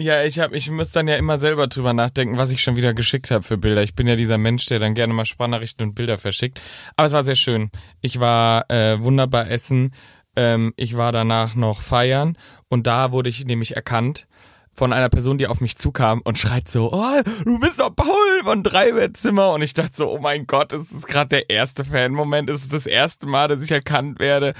Ja, 0.00 0.22
ich 0.22 0.38
hab, 0.38 0.52
ich 0.52 0.70
muss 0.70 0.92
dann 0.92 1.08
ja 1.08 1.16
immer 1.16 1.38
selber 1.38 1.66
drüber 1.66 1.92
nachdenken, 1.92 2.36
was 2.36 2.52
ich 2.52 2.62
schon 2.62 2.76
wieder 2.76 2.94
geschickt 2.94 3.32
habe 3.32 3.42
für 3.42 3.58
Bilder. 3.58 3.82
Ich 3.82 3.96
bin 3.96 4.06
ja 4.06 4.14
dieser 4.14 4.38
Mensch, 4.38 4.66
der 4.66 4.78
dann 4.78 4.94
gerne 4.94 5.12
mal 5.12 5.24
Sprachnachrichten 5.24 5.88
und 5.88 5.94
Bilder 5.96 6.18
verschickt. 6.18 6.60
Aber 6.94 7.08
es 7.08 7.12
war 7.12 7.24
sehr 7.24 7.34
schön. 7.34 7.70
Ich 8.00 8.20
war 8.20 8.70
äh, 8.70 9.02
wunderbar 9.02 9.50
essen. 9.50 9.92
Ähm, 10.36 10.72
ich 10.76 10.96
war 10.96 11.10
danach 11.10 11.56
noch 11.56 11.80
feiern 11.80 12.38
und 12.68 12.86
da 12.86 13.10
wurde 13.10 13.28
ich 13.28 13.44
nämlich 13.44 13.74
erkannt 13.74 14.28
von 14.72 14.92
einer 14.92 15.08
Person, 15.08 15.36
die 15.36 15.48
auf 15.48 15.60
mich 15.60 15.76
zukam 15.76 16.20
und 16.20 16.38
schreit 16.38 16.68
so, 16.68 16.92
oh, 16.92 17.20
du 17.44 17.58
bist 17.58 17.80
doch 17.80 17.90
Paul 17.96 18.44
von 18.44 18.62
Dreibettzimmer. 18.62 19.52
Und 19.52 19.62
ich 19.62 19.74
dachte 19.74 19.96
so, 19.96 20.12
oh 20.12 20.20
mein 20.20 20.46
Gott, 20.46 20.72
ist 20.72 20.94
das 20.94 21.06
gerade 21.06 21.28
der 21.30 21.50
erste 21.50 21.84
Fan-Moment? 21.84 22.50
Ist 22.50 22.62
es 22.62 22.68
das 22.68 22.86
erste 22.86 23.26
Mal, 23.26 23.48
dass 23.48 23.62
ich 23.62 23.72
erkannt 23.72 24.20
werde? 24.20 24.54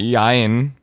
Jein. 0.00 0.76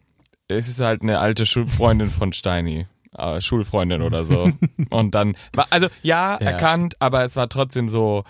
Es 0.49 0.67
ist 0.67 0.81
halt 0.81 1.01
eine 1.01 1.19
alte 1.19 1.45
Schulfreundin 1.45 2.09
von 2.09 2.33
Steini. 2.33 2.87
Äh, 3.17 3.41
Schulfreundin 3.41 4.01
oder 4.01 4.25
so. 4.25 4.49
Und 4.89 5.15
dann, 5.15 5.35
war, 5.53 5.67
also 5.69 5.87
ja, 6.01 6.37
Ja. 6.39 6.47
erkannt, 6.51 6.95
aber 6.99 7.23
es 7.25 7.35
war 7.35 7.47
trotzdem 7.49 7.89
so, 7.89 8.23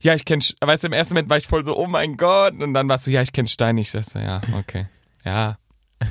ja, 0.00 0.14
ich 0.14 0.24
kenn, 0.24 0.40
weißt 0.60 0.84
du, 0.84 0.86
im 0.88 0.92
ersten 0.92 1.14
Moment 1.14 1.30
war 1.30 1.36
ich 1.38 1.46
voll 1.46 1.64
so, 1.64 1.76
oh 1.76 1.86
mein 1.86 2.16
Gott. 2.16 2.54
Und 2.54 2.72
dann 2.74 2.88
warst 2.88 3.06
du, 3.06 3.10
ja, 3.10 3.22
ich 3.22 3.32
kenn 3.32 3.46
Steini. 3.46 3.80
Ich 3.80 3.92
dachte, 3.92 4.20
ja, 4.20 4.40
okay. 4.58 4.86
Ja. 5.24 5.56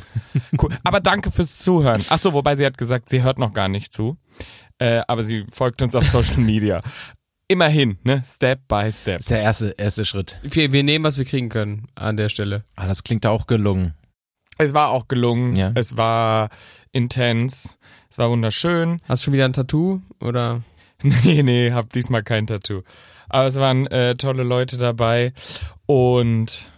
Cool. 0.62 0.70
Aber 0.84 1.00
danke 1.00 1.32
fürs 1.32 1.58
Zuhören. 1.60 2.04
Ach 2.10 2.20
so, 2.20 2.34
wobei 2.34 2.56
sie 2.56 2.66
hat 2.66 2.78
gesagt, 2.78 3.10
sie 3.10 3.24
hört 3.24 3.40
noch 3.40 3.54
gar 3.54 3.68
nicht 3.70 3.94
zu. 3.94 4.18
Äh, 4.80 5.02
aber 5.08 5.24
sie 5.24 5.46
folgt 5.52 5.82
uns 5.82 5.96
auf 5.96 6.06
Social 6.10 6.38
Media. 6.42 6.82
Immerhin, 7.48 7.98
ne? 8.04 8.22
Step 8.26 8.68
by 8.68 8.92
step. 8.92 9.18
Das 9.18 9.22
ist 9.22 9.32
der 9.32 9.42
erste, 9.42 9.70
erste 9.78 10.06
Schritt. 10.06 10.38
Wir, 10.44 10.72
wir 10.74 10.84
nehmen, 10.84 11.06
was 11.06 11.18
wir 11.18 11.26
kriegen 11.26 11.50
können 11.50 11.88
an 11.96 12.18
der 12.18 12.28
Stelle. 12.30 12.64
Ah, 12.76 12.88
das 12.88 13.04
klingt 13.04 13.26
auch 13.26 13.48
gelungen. 13.48 13.94
Es 14.58 14.74
war 14.74 14.90
auch 14.90 15.08
gelungen. 15.08 15.56
Ja. 15.56 15.72
Es 15.76 15.96
war 15.98 16.50
intens. 16.92 17.78
Es 18.10 18.18
war 18.18 18.30
wunderschön. 18.30 18.98
Hast 19.08 19.24
du 19.24 19.26
schon 19.26 19.34
wieder 19.34 19.46
ein 19.46 19.54
Tattoo 19.54 20.02
oder? 20.22 20.62
Nee, 21.04 21.44
nee, 21.44 21.72
hab 21.74 21.94
diesmal 21.94 22.24
kein 22.24 22.48
Tattoo. 22.48 22.82
Aber 23.30 23.48
es 23.48 23.58
waren 23.58 23.86
äh, 23.88 24.16
tolle 24.16 24.42
Leute 24.42 24.78
dabei. 24.78 25.32
Und 25.86 26.72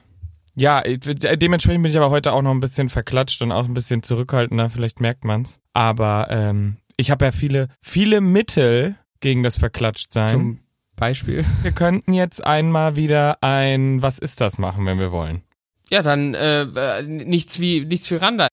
ja, 0.55 0.83
ich- 0.85 0.99
dementsprechend 0.99 1.83
bin 1.83 1.89
ich 1.89 1.95
aber 1.97 2.09
heute 2.09 2.33
auch 2.33 2.41
noch 2.41 2.51
ein 2.51 2.59
bisschen 2.59 2.89
verklatscht 2.89 3.41
und 3.41 3.53
auch 3.53 3.63
ein 3.65 3.73
bisschen 3.73 4.03
zurückhaltender, 4.03 4.69
vielleicht 4.69 4.99
merkt 4.99 5.23
man's. 5.23 5.57
Aber 5.73 6.27
ähm, 6.29 6.75
ich 6.97 7.11
habe 7.11 7.23
ja 7.23 7.31
viele, 7.31 7.69
viele 7.81 8.19
Mittel 8.19 8.95
gegen 9.21 9.41
das 9.41 9.57
Verklatschtsein. 9.57 10.29
Zum 10.29 10.59
Beispiel. 10.97 11.45
wir 11.61 11.71
könnten 11.71 12.11
jetzt 12.13 12.45
einmal 12.45 12.97
wieder 12.97 13.37
ein 13.41 14.01
Was 14.01 14.19
ist 14.19 14.41
das 14.41 14.57
machen, 14.57 14.85
wenn 14.85 14.99
wir 14.99 15.13
wollen. 15.13 15.43
Ja, 15.89 16.01
dann 16.01 16.33
äh, 16.33 16.63
äh, 16.63 17.03
nichts 17.03 17.61
wie 17.61 17.85
nichts 17.85 18.11
wie 18.11 18.15
Randa. 18.15 18.49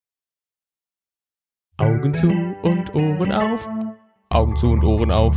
Augen 1.79 2.15
zu 2.15 2.46
und 2.63 2.95
Ohren 2.95 3.33
auf. 3.33 3.69
Augen 4.29 4.57
zu 4.57 4.71
und 4.73 4.85
Ohren 4.85 5.11
auf. 5.11 5.37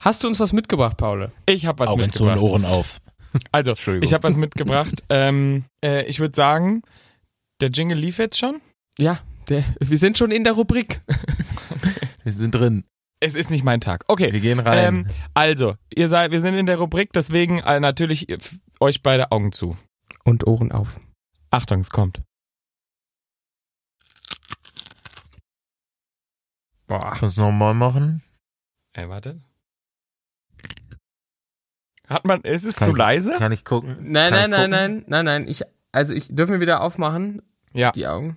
Hast 0.00 0.22
du 0.22 0.28
uns 0.28 0.38
was 0.40 0.52
mitgebracht, 0.52 0.96
Paul? 0.96 1.30
Ich 1.46 1.66
habe 1.66 1.80
was 1.80 1.88
Augen 1.88 2.12
zu 2.12 2.24
und 2.24 2.30
mitgebracht. 2.30 2.50
Ohren 2.52 2.64
auf. 2.64 2.98
Also, 3.52 3.72
ich 4.00 4.14
habe 4.14 4.22
was 4.22 4.36
mitgebracht. 4.38 5.04
ähm, 5.10 5.64
äh, 5.84 6.06
ich 6.06 6.20
würde 6.20 6.34
sagen, 6.34 6.80
der 7.60 7.68
Jingle 7.68 7.98
lief 7.98 8.18
jetzt 8.18 8.38
schon. 8.38 8.60
Ja, 8.98 9.18
der, 9.50 9.62
wir 9.78 9.98
sind 9.98 10.16
schon 10.16 10.30
in 10.30 10.44
der 10.44 10.54
Rubrik. 10.54 11.02
Wir 12.24 12.32
sind 12.32 12.52
drin. 12.52 12.82
Es 13.20 13.36
ist 13.36 13.50
nicht 13.50 13.62
mein 13.62 13.80
Tag. 13.80 14.04
Okay. 14.08 14.32
Wir 14.32 14.40
gehen 14.40 14.58
rein. 14.58 14.78
Ähm, 14.84 15.06
also, 15.34 15.74
ihr 15.94 16.08
seid, 16.08 16.32
wir 16.32 16.40
sind 16.40 16.54
in 16.54 16.66
der 16.66 16.78
Rubrik, 16.78 17.12
deswegen 17.12 17.58
äh, 17.60 17.78
natürlich 17.78 18.28
äh, 18.28 18.34
f- 18.34 18.56
euch 18.80 19.00
beide 19.02 19.30
Augen 19.30 19.52
zu. 19.52 19.76
Und 20.24 20.44
Ohren 20.46 20.72
auf. 20.72 20.98
Achtung, 21.52 21.78
es 21.80 21.90
kommt. 21.90 22.20
Boah. 26.86 27.16
Was 27.20 27.36
nochmal 27.36 27.74
machen? 27.74 28.22
Ey, 28.92 29.08
warte. 29.08 29.40
Hat 32.08 32.24
man, 32.24 32.42
ist 32.42 32.64
es 32.64 32.76
Kann 32.76 32.86
zu 32.86 32.92
ich- 32.92 32.98
leise? 32.98 33.34
Kann 33.36 33.52
ich 33.52 33.64
gucken? 33.64 33.96
Nein, 34.00 34.32
Kann 34.32 34.50
nein, 34.50 34.70
nein, 34.70 34.70
gucken? 34.70 34.70
nein, 34.70 35.04
nein, 35.08 35.24
nein. 35.42 35.48
Ich, 35.48 35.62
also 35.92 36.14
ich 36.14 36.28
dürfen 36.28 36.52
wir 36.52 36.60
wieder 36.60 36.80
aufmachen. 36.80 37.42
Ja. 37.72 37.90
Die 37.92 38.06
Augen. 38.06 38.36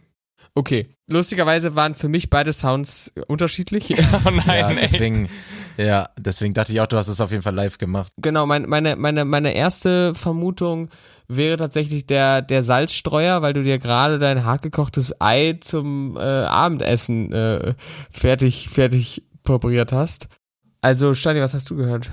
Okay. 0.56 0.88
Lustigerweise 1.08 1.76
waren 1.76 1.94
für 1.94 2.10
mich 2.10 2.30
beide 2.30 2.52
Sounds 2.54 3.14
unterschiedlich. 3.28 3.90
Oh 4.26 4.32
nein, 4.32 4.44
Ja, 4.48 4.70
ey. 4.72 4.78
deswegen, 4.82 5.30
ja, 5.80 6.10
deswegen 6.18 6.54
dachte 6.54 6.74
ich 6.74 6.82
auch, 6.82 6.88
du 6.88 6.98
hast 6.98 7.08
es 7.08 7.22
auf 7.22 7.32
jeden 7.32 7.42
Fall 7.42 7.56
live 7.56 7.78
gemacht. 7.78 8.12
Genau, 8.18 8.46
mein, 8.46 8.68
meine, 8.68 8.98
meine, 8.98 9.24
meine 9.24 9.54
erste 9.54 10.14
Vermutung 10.14 10.90
wäre 11.30 11.56
tatsächlich 11.56 12.06
der, 12.06 12.42
der 12.42 12.64
Salzstreuer, 12.64 13.42
weil 13.42 13.54
du 13.54 13.64
dir 13.64 13.80
gerade 13.80 14.20
dein 14.20 14.44
hartgekochtes 14.44 15.22
Ei 15.22 15.58
zum 15.62 16.18
äh, 16.18 16.20
Abendessen 16.20 17.32
äh, 17.32 17.76
fertig, 18.12 18.68
fertig 18.68 19.24
präpariert 19.44 19.94
hast. 19.94 20.28
Also, 20.82 21.14
Stani, 21.14 21.40
was 21.40 21.54
hast 21.54 21.70
du 21.70 21.78
gehört? 21.78 22.10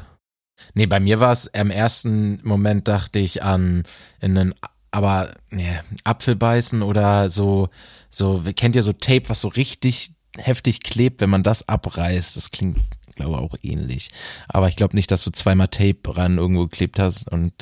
Nee, 0.74 0.86
bei 0.86 1.00
mir 1.00 1.18
war 1.18 1.32
es 1.32 1.46
im 1.46 1.70
ersten 1.70 2.38
Moment 2.44 2.86
dachte 2.86 3.18
ich 3.18 3.42
an 3.42 3.82
in 4.20 4.38
einen, 4.38 4.54
aber 4.92 5.34
nee, 5.50 5.80
Apfel 6.04 6.36
beißen 6.36 6.82
oder 6.82 7.28
so, 7.30 7.68
so, 8.10 8.42
kennt 8.54 8.76
ihr 8.76 8.82
so 8.84 8.92
Tape, 8.92 9.28
was 9.28 9.40
so 9.40 9.48
richtig 9.48 10.12
heftig 10.38 10.82
klebt, 10.82 11.20
wenn 11.20 11.30
man 11.30 11.42
das 11.42 11.68
abreißt? 11.68 12.36
Das 12.36 12.50
klingt, 12.52 12.78
glaube 13.16 13.38
auch 13.38 13.54
ähnlich. 13.62 14.10
Aber 14.48 14.68
ich 14.68 14.76
glaube 14.76 14.94
nicht, 14.94 15.10
dass 15.10 15.24
du 15.24 15.30
zweimal 15.30 15.68
Tape 15.68 16.16
ran 16.16 16.38
irgendwo 16.38 16.62
geklebt 16.66 16.98
hast 16.98 17.28
und 17.30 17.52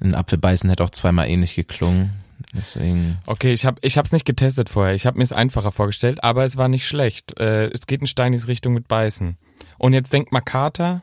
ein 0.00 0.14
Apfel 0.14 0.38
beißen 0.38 0.68
hätte 0.68 0.82
auch 0.82 0.90
zweimal 0.90 1.28
ähnlich 1.28 1.54
geklungen. 1.54 2.10
Deswegen. 2.52 3.18
Okay, 3.26 3.52
ich 3.52 3.64
habe 3.64 3.78
ich 3.82 3.96
hab's 3.96 4.12
nicht 4.12 4.24
getestet 4.24 4.68
vorher. 4.68 4.94
Ich 4.94 5.06
habe 5.06 5.18
mir 5.18 5.24
es 5.24 5.32
einfacher 5.32 5.70
vorgestellt, 5.70 6.24
aber 6.24 6.44
es 6.44 6.56
war 6.56 6.68
nicht 6.68 6.86
schlecht. 6.86 7.38
Äh, 7.38 7.66
es 7.68 7.86
geht 7.86 8.00
in 8.00 8.06
Steinis 8.06 8.48
Richtung 8.48 8.74
mit 8.74 8.88
Beißen. 8.88 9.36
Und 9.78 9.92
jetzt 9.92 10.12
denkt 10.12 10.32
mal 10.32 10.40
Kater. 10.40 11.02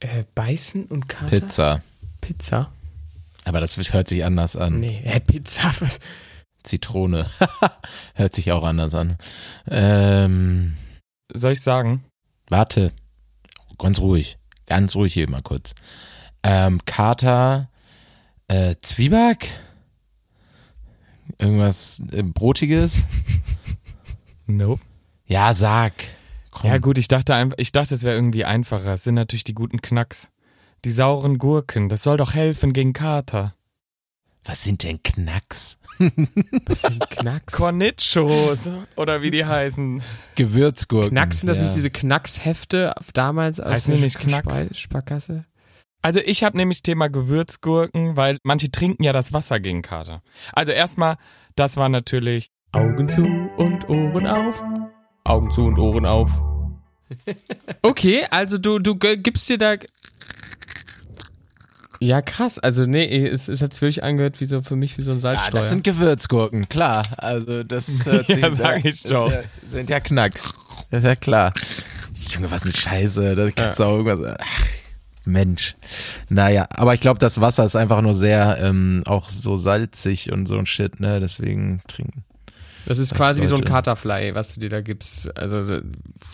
Äh, 0.00 0.24
Beißen 0.34 0.86
und 0.86 1.08
Kater? 1.08 1.30
Pizza. 1.30 1.82
Pizza? 2.20 2.72
Aber 3.44 3.60
das 3.60 3.76
hört 3.92 4.08
sich 4.08 4.24
anders 4.24 4.56
an. 4.56 4.80
Nee, 4.80 5.02
äh, 5.04 5.20
Pizza, 5.20 5.74
was? 5.80 6.00
Zitrone. 6.62 7.26
hört 8.14 8.34
sich 8.34 8.52
auch 8.52 8.64
anders 8.64 8.94
an. 8.94 9.16
Ähm, 9.68 10.74
Soll 11.32 11.52
ich 11.52 11.60
sagen? 11.60 12.04
warte. 12.48 12.92
Ganz 13.78 14.00
ruhig. 14.00 14.38
Ganz 14.66 14.94
ruhig 14.96 15.14
hier 15.14 15.28
mal 15.28 15.42
kurz. 15.42 15.74
Ähm, 16.42 16.80
Kater, 16.84 17.70
äh, 18.48 18.74
Zwieback? 18.82 19.58
Irgendwas 21.38 22.02
äh, 22.12 22.22
Brotiges? 22.22 23.02
Nope. 24.46 24.82
Ja, 25.26 25.54
sag. 25.54 25.92
Komm. 26.50 26.70
Ja 26.70 26.76
gut, 26.78 26.98
ich 26.98 27.08
dachte 27.08 27.34
einfach, 27.34 27.56
ich 27.58 27.72
dachte, 27.72 27.94
es 27.94 28.02
wäre 28.02 28.14
irgendwie 28.14 28.44
einfacher. 28.44 28.92
Es 28.94 29.04
sind 29.04 29.14
natürlich 29.14 29.44
die 29.44 29.54
guten 29.54 29.80
Knacks. 29.80 30.30
Die 30.84 30.90
sauren 30.90 31.38
Gurken, 31.38 31.88
das 31.88 32.02
soll 32.02 32.18
doch 32.18 32.34
helfen 32.34 32.74
gegen 32.74 32.92
Kater. 32.92 33.54
Was 34.46 34.62
sind 34.64 34.82
denn 34.82 35.02
Knacks? 35.02 35.78
Was 36.66 36.82
sind 36.82 37.08
Knacks? 37.10 37.54
Cornichos 37.54 38.68
oder 38.96 39.22
wie 39.22 39.30
die 39.30 39.44
heißen. 39.46 40.02
Gewürzgurken. 40.34 41.10
Knacks 41.10 41.40
sind 41.40 41.48
das 41.48 41.58
ja. 41.58 41.64
nicht 41.64 41.76
diese 41.76 41.90
Knackshefte 41.90 42.94
damals 43.14 43.60
aus 43.60 43.70
Heißen 43.72 43.94
der 43.94 44.00
nicht 44.04 44.18
Knacks? 44.18 44.54
Spar- 44.54 44.74
Sparkasse? 44.74 45.44
Also 46.02 46.20
ich 46.20 46.44
habe 46.44 46.56
nämlich 46.58 46.82
Thema 46.82 47.08
Gewürzgurken, 47.08 48.16
weil 48.18 48.36
manche 48.42 48.70
trinken 48.70 49.02
ja 49.04 49.14
das 49.14 49.32
Wasser 49.32 49.58
gegen 49.60 49.80
Kater. 49.80 50.22
Also 50.52 50.72
erstmal, 50.72 51.16
das 51.56 51.78
war 51.78 51.88
natürlich 51.88 52.50
Augen 52.72 53.08
zu 53.08 53.22
und 53.56 53.88
Ohren 53.88 54.26
auf. 54.26 54.62
Augen 55.24 55.50
zu 55.50 55.64
und 55.64 55.78
Ohren 55.78 56.04
auf. 56.04 56.30
Okay, 57.82 58.26
also 58.30 58.58
du, 58.58 58.78
du 58.78 58.96
ge- 58.96 59.16
gibst 59.16 59.48
dir 59.48 59.56
da. 59.58 59.76
Ja, 62.04 62.20
krass. 62.20 62.58
Also, 62.58 62.84
nee, 62.84 63.26
es, 63.26 63.48
es 63.48 63.62
hat 63.62 63.72
sich 63.72 63.80
wirklich 63.80 64.04
angehört 64.04 64.38
wie 64.40 64.44
so 64.44 64.60
für 64.60 64.76
mich 64.76 64.98
wie 64.98 65.02
so 65.02 65.12
ein 65.12 65.16
Ja, 65.18 65.20
Salzsteuer. 65.22 65.50
das 65.52 65.70
sind 65.70 65.84
Gewürzgurken, 65.84 66.68
klar. 66.68 67.04
Also 67.16 67.62
das 67.62 67.88
hört 68.06 68.26
sich 68.26 68.40
Ja, 68.42 68.52
sag 68.52 68.84
ich 68.84 69.02
doch. 69.04 69.30
Ja, 69.32 69.42
sind 69.66 69.88
ja 69.88 70.00
Knacks. 70.00 70.52
Das 70.90 71.02
ist 71.02 71.08
ja 71.08 71.16
klar. 71.16 71.52
Junge, 72.30 72.50
was 72.50 72.66
ist 72.66 72.78
Scheiße. 72.78 73.34
Da 73.36 73.50
kannst 73.50 73.80
du 73.80 73.84
auch 73.84 73.96
irgendwas. 73.96 74.36
Ach, 74.38 74.66
Mensch. 75.24 75.76
Naja, 76.28 76.66
aber 76.74 76.92
ich 76.92 77.00
glaube, 77.00 77.18
das 77.18 77.40
Wasser 77.40 77.64
ist 77.64 77.76
einfach 77.76 78.02
nur 78.02 78.12
sehr 78.12 78.58
ähm, 78.60 79.02
auch 79.06 79.30
so 79.30 79.56
salzig 79.56 80.30
und 80.30 80.46
so 80.46 80.58
ein 80.58 80.66
Shit, 80.66 81.00
ne? 81.00 81.20
Deswegen 81.20 81.80
trinken. 81.88 82.24
das 82.84 82.98
ist 82.98 83.12
das 83.12 83.16
quasi 83.16 83.40
wie 83.40 83.46
so 83.46 83.56
ein 83.56 83.64
Katerfly, 83.64 84.34
was 84.34 84.52
du 84.52 84.60
dir 84.60 84.68
da 84.68 84.82
gibst. 84.82 85.34
Also, 85.38 85.80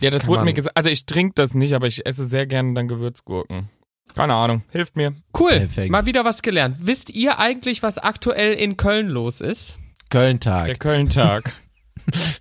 Ja, 0.00 0.11
das 0.11 0.27
wurde 0.27 0.43
mir 0.43 0.53
gesagt. 0.53 0.77
Also 0.77 0.91
ich 0.91 1.07
trinke 1.07 1.35
das 1.37 1.55
nicht, 1.55 1.75
aber 1.75 1.87
ich 1.87 2.05
esse 2.07 2.27
sehr 2.27 2.47
gerne 2.49 2.75
dann 2.75 2.89
Gewürzgurken. 2.89 3.69
Keine 4.14 4.35
Ahnung, 4.35 4.62
hilft 4.71 4.97
mir. 4.97 5.14
cool. 5.38 5.50
Perfekt. 5.50 5.90
Mal 5.90 6.07
wieder 6.07 6.25
was 6.25 6.43
gelernt. 6.43 6.76
Wisst 6.81 7.11
ihr 7.11 7.38
eigentlich, 7.38 7.83
was 7.83 7.99
aktuell 7.99 8.55
in 8.55 8.76
Köln 8.76 9.09
los 9.09 9.40
ist? 9.40 9.79
Der 10.12 10.21
Köln-Tag. 10.21 10.81
Köln-Tag. 10.81 11.52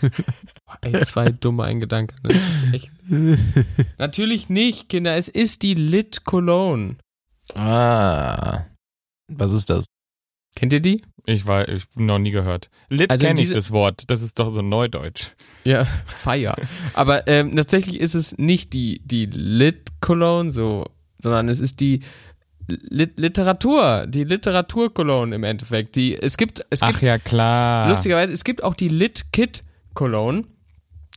Ey, 0.82 1.00
zwei 1.02 1.30
dumme 1.30 1.64
ein 1.64 1.80
Gedanke. 1.80 2.14
Ne? 2.22 2.28
Das 2.28 2.36
ist 2.36 2.74
echt. 2.74 2.90
Natürlich 3.98 4.48
nicht, 4.48 4.88
Kinder. 4.88 5.16
Es 5.16 5.28
ist 5.28 5.62
die 5.62 5.74
Lit 5.74 6.24
Cologne. 6.24 6.96
Ah. 7.54 8.66
Was 9.28 9.52
ist 9.52 9.70
das? 9.70 9.84
Kennt 10.56 10.72
ihr 10.72 10.80
die? 10.80 11.02
Ich 11.26 11.46
war, 11.46 11.68
ich 11.68 11.84
noch 11.94 12.18
nie 12.18 12.30
gehört. 12.30 12.70
Lit 12.88 13.10
Also 13.10 13.26
kenne 13.26 13.40
ich 13.40 13.52
das 13.52 13.70
Wort. 13.70 14.10
Das 14.10 14.22
ist 14.22 14.38
doch 14.38 14.50
so 14.50 14.62
Neudeutsch. 14.62 15.32
Ja, 15.64 15.84
Feier. 15.84 16.56
Aber 16.94 17.28
ähm, 17.28 17.54
tatsächlich 17.54 18.00
ist 18.00 18.14
es 18.14 18.36
nicht 18.38 18.72
die, 18.72 19.00
die 19.04 19.26
Lit 19.26 19.90
Cologne, 20.00 20.50
so, 20.50 20.86
sondern 21.20 21.48
es 21.48 21.60
ist 21.60 21.80
die 21.80 22.00
Lit 22.68 23.18
Literatur, 23.18 24.06
die 24.06 24.24
Literatur 24.24 24.92
Cologne 24.94 25.34
im 25.34 25.44
Endeffekt. 25.44 25.96
Die, 25.96 26.16
es 26.16 26.36
gibt, 26.36 26.64
es 26.70 26.80
gibt 26.80 26.96
Ach 26.96 27.02
ja, 27.02 27.18
klar. 27.18 27.88
lustigerweise, 27.88 28.32
es 28.32 28.44
gibt 28.44 28.62
auch 28.62 28.74
die 28.74 28.88
Lit 28.88 29.32
Kit 29.32 29.62
Cologne 29.94 30.44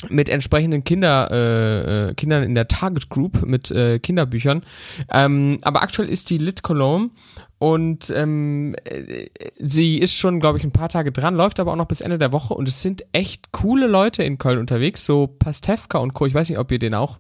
mit 0.10 0.30
entsprechenden 0.30 0.84
Kinder, 0.84 1.30
äh, 1.32 2.10
äh, 2.10 2.14
Kindern 2.16 2.44
in 2.44 2.56
der 2.56 2.68
Target 2.68 3.10
Group 3.10 3.46
mit 3.46 3.72
äh, 3.72 4.00
Kinderbüchern. 4.00 4.64
Ähm, 5.12 5.60
aber 5.62 5.82
aktuell 5.82 6.10
ist 6.10 6.30
die 6.30 6.38
Lit 6.38 6.64
Cologne 6.64 7.12
und 7.60 8.10
ähm, 8.10 8.76
äh, 8.84 9.28
sie 9.58 10.00
ist 10.00 10.18
schon, 10.18 10.40
glaube 10.40 10.58
ich, 10.58 10.64
ein 10.64 10.72
paar 10.72 10.90
Tage 10.90 11.12
dran, 11.12 11.36
läuft 11.36 11.60
aber 11.60 11.72
auch 11.72 11.78
noch 11.78 11.88
bis 11.88 12.02
Ende 12.02 12.18
der 12.18 12.34
Woche 12.34 12.54
und 12.54 12.68
es 12.68 12.82
sind 12.82 13.06
echt 13.14 13.52
coole 13.52 13.88
Leute 13.88 14.24
in 14.24 14.38
Köln 14.38 14.60
unterwegs, 14.60 15.06
so 15.06 15.28
Pastewka 15.28 16.00
und 16.00 16.14
Co. 16.14 16.26
Ich 16.26 16.34
weiß 16.34 16.50
nicht, 16.50 16.60
ob 16.60 16.72
ihr 16.72 16.80
den 16.80 16.96
auch 16.96 17.20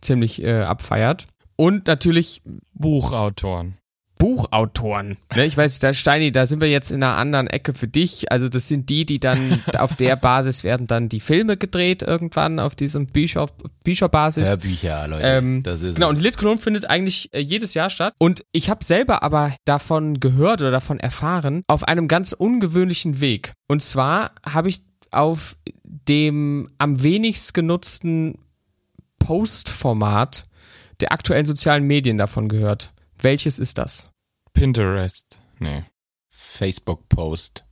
ziemlich 0.00 0.42
äh, 0.42 0.62
abfeiert. 0.62 1.26
Und 1.62 1.86
natürlich 1.86 2.42
Buchautoren. 2.74 3.78
Buchautoren. 4.18 5.16
Ne, 5.36 5.46
ich 5.46 5.56
weiß, 5.56 5.78
da 5.78 5.94
Steini, 5.94 6.32
da 6.32 6.44
sind 6.44 6.60
wir 6.60 6.68
jetzt 6.68 6.90
in 6.90 7.04
einer 7.04 7.16
anderen 7.16 7.46
Ecke 7.46 7.72
für 7.72 7.86
dich. 7.86 8.32
Also 8.32 8.48
das 8.48 8.66
sind 8.66 8.90
die, 8.90 9.06
die 9.06 9.20
dann 9.20 9.62
auf 9.78 9.94
der 9.94 10.16
Basis 10.16 10.64
werden 10.64 10.88
dann 10.88 11.08
die 11.08 11.20
Filme 11.20 11.56
gedreht 11.56 12.02
irgendwann 12.02 12.58
auf 12.58 12.74
diesem 12.74 13.06
Bücher, 13.06 13.46
Bücherbasis. 13.84 14.48
Hörbücher, 14.48 15.06
Leute. 15.06 15.22
Ähm, 15.22 15.62
das 15.62 15.82
ist 15.82 15.94
genau, 15.94 16.08
es. 16.08 16.14
und 16.14 16.20
LitCologne 16.20 16.58
findet 16.58 16.90
eigentlich 16.90 17.32
äh, 17.32 17.38
jedes 17.38 17.74
Jahr 17.74 17.90
statt. 17.90 18.14
Und 18.18 18.44
ich 18.50 18.68
habe 18.68 18.84
selber 18.84 19.22
aber 19.22 19.54
davon 19.64 20.18
gehört 20.18 20.62
oder 20.62 20.72
davon 20.72 20.98
erfahren, 20.98 21.62
auf 21.68 21.84
einem 21.84 22.08
ganz 22.08 22.32
ungewöhnlichen 22.32 23.20
Weg. 23.20 23.52
Und 23.68 23.84
zwar 23.84 24.32
habe 24.44 24.68
ich 24.68 24.80
auf 25.12 25.56
dem 25.84 26.70
am 26.78 27.04
wenigst 27.04 27.54
genutzten 27.54 28.38
Postformat 29.20 30.46
der 31.02 31.12
aktuellen 31.12 31.44
sozialen 31.46 31.84
Medien 31.84 32.18
davon 32.18 32.48
gehört. 32.48 32.92
Welches 33.20 33.58
ist 33.58 33.78
das? 33.78 34.10
Pinterest. 34.52 35.40
Nee. 35.58 35.84
Facebook-Post. 36.28 37.64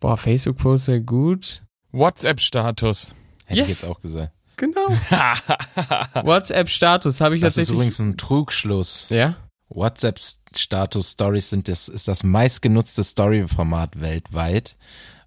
Boah, 0.00 0.16
Facebook-Post 0.16 0.86
sehr 0.86 1.00
gut. 1.00 1.62
WhatsApp-Status. 1.92 3.14
Hätte 3.46 3.60
Yes. 3.60 3.68
ich 3.68 3.80
jetzt 3.80 3.90
auch 3.90 4.00
gesagt. 4.00 4.32
Genau. 4.56 4.86
WhatsApp-Status 6.24 7.20
habe 7.20 7.34
ich 7.36 7.40
Das 7.40 7.54
ist 7.54 7.56
tatsächlich. 7.56 7.74
übrigens 7.76 7.98
ein 7.98 8.16
Trugschluss. 8.16 9.08
ja? 9.10 9.36
WhatsApp-Status-Stories 9.68 11.50
sind 11.50 11.68
das, 11.68 11.88
ist 11.88 12.08
das 12.08 12.24
meistgenutzte 12.24 13.04
Story-Format 13.04 14.00
weltweit, 14.00 14.76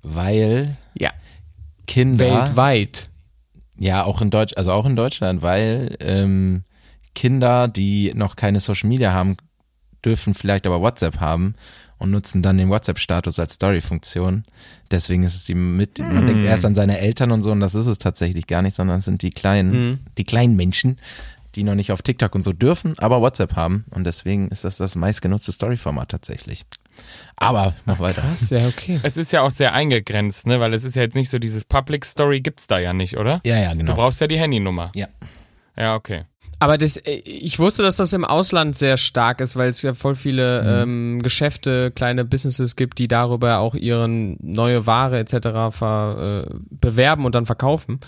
weil 0.01 0.77
Ja. 0.95 1.11
Kinder, 1.87 2.45
Weltweit. 2.47 3.09
ja 3.77 4.03
auch 4.03 4.21
in 4.21 4.29
Deutsch, 4.29 4.53
also 4.55 4.71
auch 4.71 4.85
in 4.85 4.95
Deutschland, 4.95 5.41
weil 5.41 5.95
ähm, 5.99 6.63
Kinder, 7.15 7.67
die 7.67 8.11
noch 8.15 8.35
keine 8.35 8.59
Social 8.59 8.89
Media 8.89 9.11
haben, 9.13 9.37
dürfen 10.03 10.33
vielleicht 10.33 10.67
aber 10.67 10.81
WhatsApp 10.81 11.19
haben 11.19 11.55
und 11.97 12.11
nutzen 12.11 12.41
dann 12.41 12.57
den 12.57 12.69
WhatsApp-Status 12.69 13.39
als 13.39 13.53
Story-Funktion. 13.53 14.43
Deswegen 14.91 15.23
ist 15.23 15.35
es 15.35 15.45
die 15.45 15.55
mit, 15.55 15.99
man 15.99 16.27
denkt 16.27 16.45
erst 16.45 16.65
an 16.65 16.75
seine 16.75 16.99
Eltern 16.99 17.31
und 17.31 17.41
so 17.41 17.51
und 17.51 17.61
das 17.61 17.75
ist 17.75 17.87
es 17.87 17.97
tatsächlich 17.97 18.47
gar 18.47 18.61
nicht, 18.61 18.75
sondern 18.75 18.99
es 18.99 19.05
sind 19.05 19.21
die 19.21 19.29
kleinen, 19.29 20.05
die 20.17 20.25
kleinen 20.25 20.55
Menschen, 20.55 20.99
die 21.55 21.63
noch 21.63 21.75
nicht 21.75 21.91
auf 21.91 22.01
TikTok 22.01 22.33
und 22.35 22.43
so 22.43 22.51
dürfen, 22.51 22.97
aber 22.97 23.21
WhatsApp 23.21 23.55
haben 23.55 23.85
und 23.91 24.03
deswegen 24.05 24.49
ist 24.49 24.63
das 24.63 24.77
das 24.77 24.95
meistgenutzte 24.95 25.51
Story-Format 25.51 26.09
tatsächlich. 26.09 26.65
Aber 27.37 27.73
noch 27.85 27.99
weiter. 27.99 28.21
Krass, 28.21 28.49
ja, 28.49 28.67
okay. 28.67 28.99
Es 29.03 29.17
ist 29.17 29.31
ja 29.31 29.41
auch 29.41 29.51
sehr 29.51 29.73
eingegrenzt, 29.73 30.45
ne? 30.45 30.59
Weil 30.59 30.73
es 30.73 30.83
ist 30.83 30.95
ja 30.95 31.01
jetzt 31.03 31.15
nicht 31.15 31.29
so 31.29 31.39
dieses 31.39 31.65
Public 31.65 32.05
Story 32.05 32.41
gibt's 32.41 32.67
da 32.67 32.79
ja 32.79 32.93
nicht, 32.93 33.17
oder? 33.17 33.41
Ja, 33.45 33.57
ja, 33.59 33.71
Du 33.71 33.77
genau. 33.79 33.95
brauchst 33.95 34.21
ja 34.21 34.27
die 34.27 34.37
Handynummer. 34.37 34.91
Ja. 34.95 35.07
Ja, 35.75 35.95
okay. 35.95 36.25
Aber 36.63 36.77
das, 36.77 36.95
äh, 36.95 37.21
ich 37.25 37.59
wusste, 37.59 37.83
dass 37.83 37.97
das 37.97 38.13
im 38.13 38.23
Ausland 38.23 38.77
sehr 38.77 38.95
stark 38.95 39.41
ist, 39.41 39.57
weil 39.57 39.69
es 39.69 39.81
ja 39.81 39.93
voll 39.93 40.15
viele 40.15 40.61
ähm, 40.61 41.21
Geschäfte, 41.21 41.91
kleine 41.91 42.23
Businesses 42.23 42.77
gibt, 42.77 42.99
die 42.99 43.09
darüber 43.09 43.59
auch 43.59 43.75
ihren 43.75 44.37
neue 44.41 44.87
Ware 44.87 45.19
etc. 45.19 45.75
Ver, 45.77 46.47
äh, 46.47 46.55
bewerben 46.69 47.25
und 47.25 47.35
dann 47.35 47.45
verkaufen. 47.45 47.99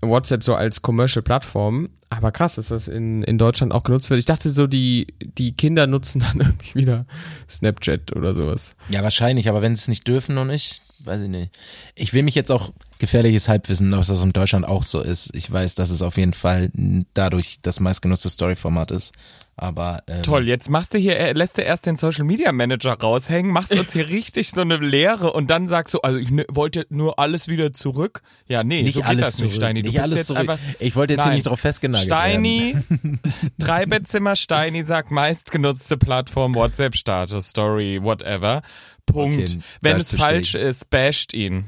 WhatsApp 0.00 0.42
so 0.42 0.56
als 0.56 0.82
Commercial-Plattform. 0.82 1.88
Aber 2.10 2.32
krass, 2.32 2.56
dass 2.56 2.66
das 2.66 2.88
in, 2.88 3.22
in 3.22 3.38
Deutschland 3.38 3.72
auch 3.72 3.84
genutzt 3.84 4.10
wird. 4.10 4.18
Ich 4.18 4.26
dachte 4.26 4.50
so, 4.50 4.66
die, 4.66 5.14
die 5.20 5.52
Kinder 5.52 5.86
nutzen 5.86 6.20
dann 6.20 6.40
irgendwie 6.40 6.74
wieder 6.74 7.06
Snapchat 7.48 8.16
oder 8.16 8.34
sowas. 8.34 8.74
Ja, 8.90 9.04
wahrscheinlich, 9.04 9.48
aber 9.48 9.62
wenn 9.62 9.76
sie 9.76 9.82
es 9.82 9.88
nicht 9.88 10.08
dürfen 10.08 10.34
noch 10.34 10.46
nicht, 10.46 10.82
weiß 11.04 11.22
ich 11.22 11.28
nicht. 11.28 11.56
Ich 11.94 12.12
will 12.12 12.24
mich 12.24 12.34
jetzt 12.34 12.50
auch 12.50 12.72
gefährliches 12.98 13.48
Halbwissen, 13.48 13.94
ob 13.94 14.06
das 14.06 14.22
in 14.22 14.32
Deutschland 14.32 14.66
auch 14.66 14.82
so 14.82 15.00
ist. 15.00 15.34
Ich 15.34 15.50
weiß, 15.50 15.74
dass 15.74 15.90
es 15.90 16.02
auf 16.02 16.16
jeden 16.16 16.32
Fall 16.32 16.70
dadurch 17.14 17.58
das 17.62 17.80
meistgenutzte 17.80 18.30
Story-Format 18.30 18.90
ist. 18.90 19.12
Aber 19.60 20.04
ähm, 20.06 20.22
Toll, 20.22 20.46
jetzt 20.46 20.70
machst 20.70 20.94
du 20.94 20.98
hier, 20.98 21.18
äh, 21.18 21.32
lässt 21.32 21.58
du 21.58 21.62
erst 21.62 21.86
den 21.86 21.96
Social 21.96 22.22
Media 22.22 22.52
Manager 22.52 22.92
raushängen, 22.92 23.50
machst 23.50 23.76
uns 23.78 23.92
hier 23.92 24.08
richtig 24.08 24.50
so 24.50 24.60
eine 24.60 24.76
Lehre 24.76 25.32
und 25.32 25.50
dann 25.50 25.66
sagst 25.66 25.94
du, 25.94 25.98
also 25.98 26.16
ich 26.16 26.30
ne, 26.30 26.44
wollte 26.48 26.86
nur 26.90 27.18
alles 27.18 27.48
wieder 27.48 27.74
zurück. 27.74 28.22
Ja, 28.46 28.62
nee, 28.62 28.82
nicht 28.82 28.94
so 28.94 29.00
geht 29.00 29.08
alles 29.08 29.24
das 29.24 29.36
zurück. 29.38 29.48
nicht, 29.50 29.56
Steini. 29.56 29.80
Du 29.80 29.86
nicht 29.88 29.94
bist 29.94 30.04
alles 30.04 30.18
jetzt 30.18 30.26
zurück. 30.28 30.40
einfach. 30.40 30.58
ich 30.78 30.94
wollte 30.94 31.14
jetzt 31.14 31.22
hier 31.22 31.30
Nein. 31.30 31.36
nicht 31.38 31.46
drauf 31.48 31.58
festgenagelt 31.58 32.08
werden. 32.08 32.84
Steini, 32.88 33.50
Dreibettzimmer 33.58 34.36
Steini 34.36 34.84
sagt 34.84 35.10
meistgenutzte 35.10 35.96
Plattform, 35.98 36.54
WhatsApp-Status, 36.54 37.48
Story, 37.48 37.98
whatever. 38.00 38.62
Punkt. 39.06 39.40
Okay, 39.40 39.60
Wenn 39.80 40.00
es 40.00 40.14
falsch 40.14 40.54
ist, 40.54 40.88
basht 40.90 41.34
ihn. 41.34 41.64